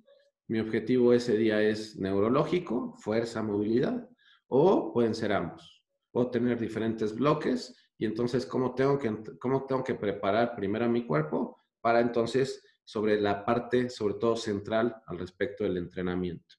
mi 0.48 0.58
objetivo 0.58 1.12
ese 1.12 1.36
día 1.36 1.62
es 1.62 1.96
neurológico, 1.96 2.94
fuerza, 2.96 3.42
movilidad, 3.42 4.08
o 4.48 4.92
pueden 4.92 5.14
ser 5.14 5.32
ambos. 5.32 5.84
Puedo 6.10 6.30
tener 6.30 6.58
diferentes 6.58 7.14
bloques 7.14 7.76
y 7.98 8.06
entonces, 8.06 8.46
¿cómo 8.46 8.74
tengo 8.74 8.98
que, 8.98 9.14
cómo 9.38 9.64
tengo 9.66 9.84
que 9.84 9.94
preparar 9.94 10.56
primero 10.56 10.86
a 10.86 10.88
mi 10.88 11.06
cuerpo 11.06 11.59
para 11.80 12.00
entonces 12.00 12.62
sobre 12.84 13.20
la 13.20 13.44
parte, 13.44 13.88
sobre 13.88 14.14
todo 14.14 14.36
central, 14.36 14.96
al 15.06 15.18
respecto 15.18 15.64
del 15.64 15.76
entrenamiento. 15.76 16.56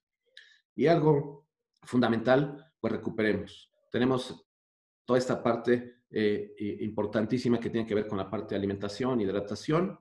Y 0.76 0.88
algo 0.88 1.48
fundamental, 1.84 2.72
pues 2.80 2.94
recuperemos. 2.94 3.70
Tenemos 3.92 4.48
toda 5.06 5.20
esta 5.20 5.44
parte 5.44 6.04
eh, 6.10 6.54
importantísima 6.82 7.60
que 7.60 7.70
tiene 7.70 7.88
que 7.88 7.96
ver 7.96 8.08
con 8.08 8.18
la 8.18 8.30
parte 8.30 8.56
de 8.56 8.60
alimentación, 8.60 9.22
hidratación. 9.22 10.00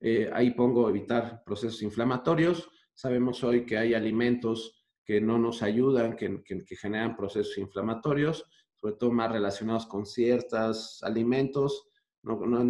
Eh, 0.00 0.30
ahí 0.32 0.52
pongo 0.52 0.88
evitar 0.88 1.42
procesos 1.44 1.82
inflamatorios. 1.82 2.70
Sabemos 2.94 3.42
hoy 3.44 3.64
que 3.64 3.78
hay 3.78 3.94
alimentos 3.94 4.86
que 5.04 5.20
no 5.20 5.38
nos 5.38 5.62
ayudan, 5.62 6.16
que, 6.16 6.42
que 6.42 6.76
generan 6.76 7.16
procesos 7.16 7.58
inflamatorios, 7.58 8.44
sobre 8.74 8.94
todo 8.94 9.10
más 9.10 9.32
relacionados 9.32 9.86
con 9.86 10.06
ciertos 10.06 11.02
alimentos. 11.02 11.88
No, 12.22 12.36
no, 12.46 12.69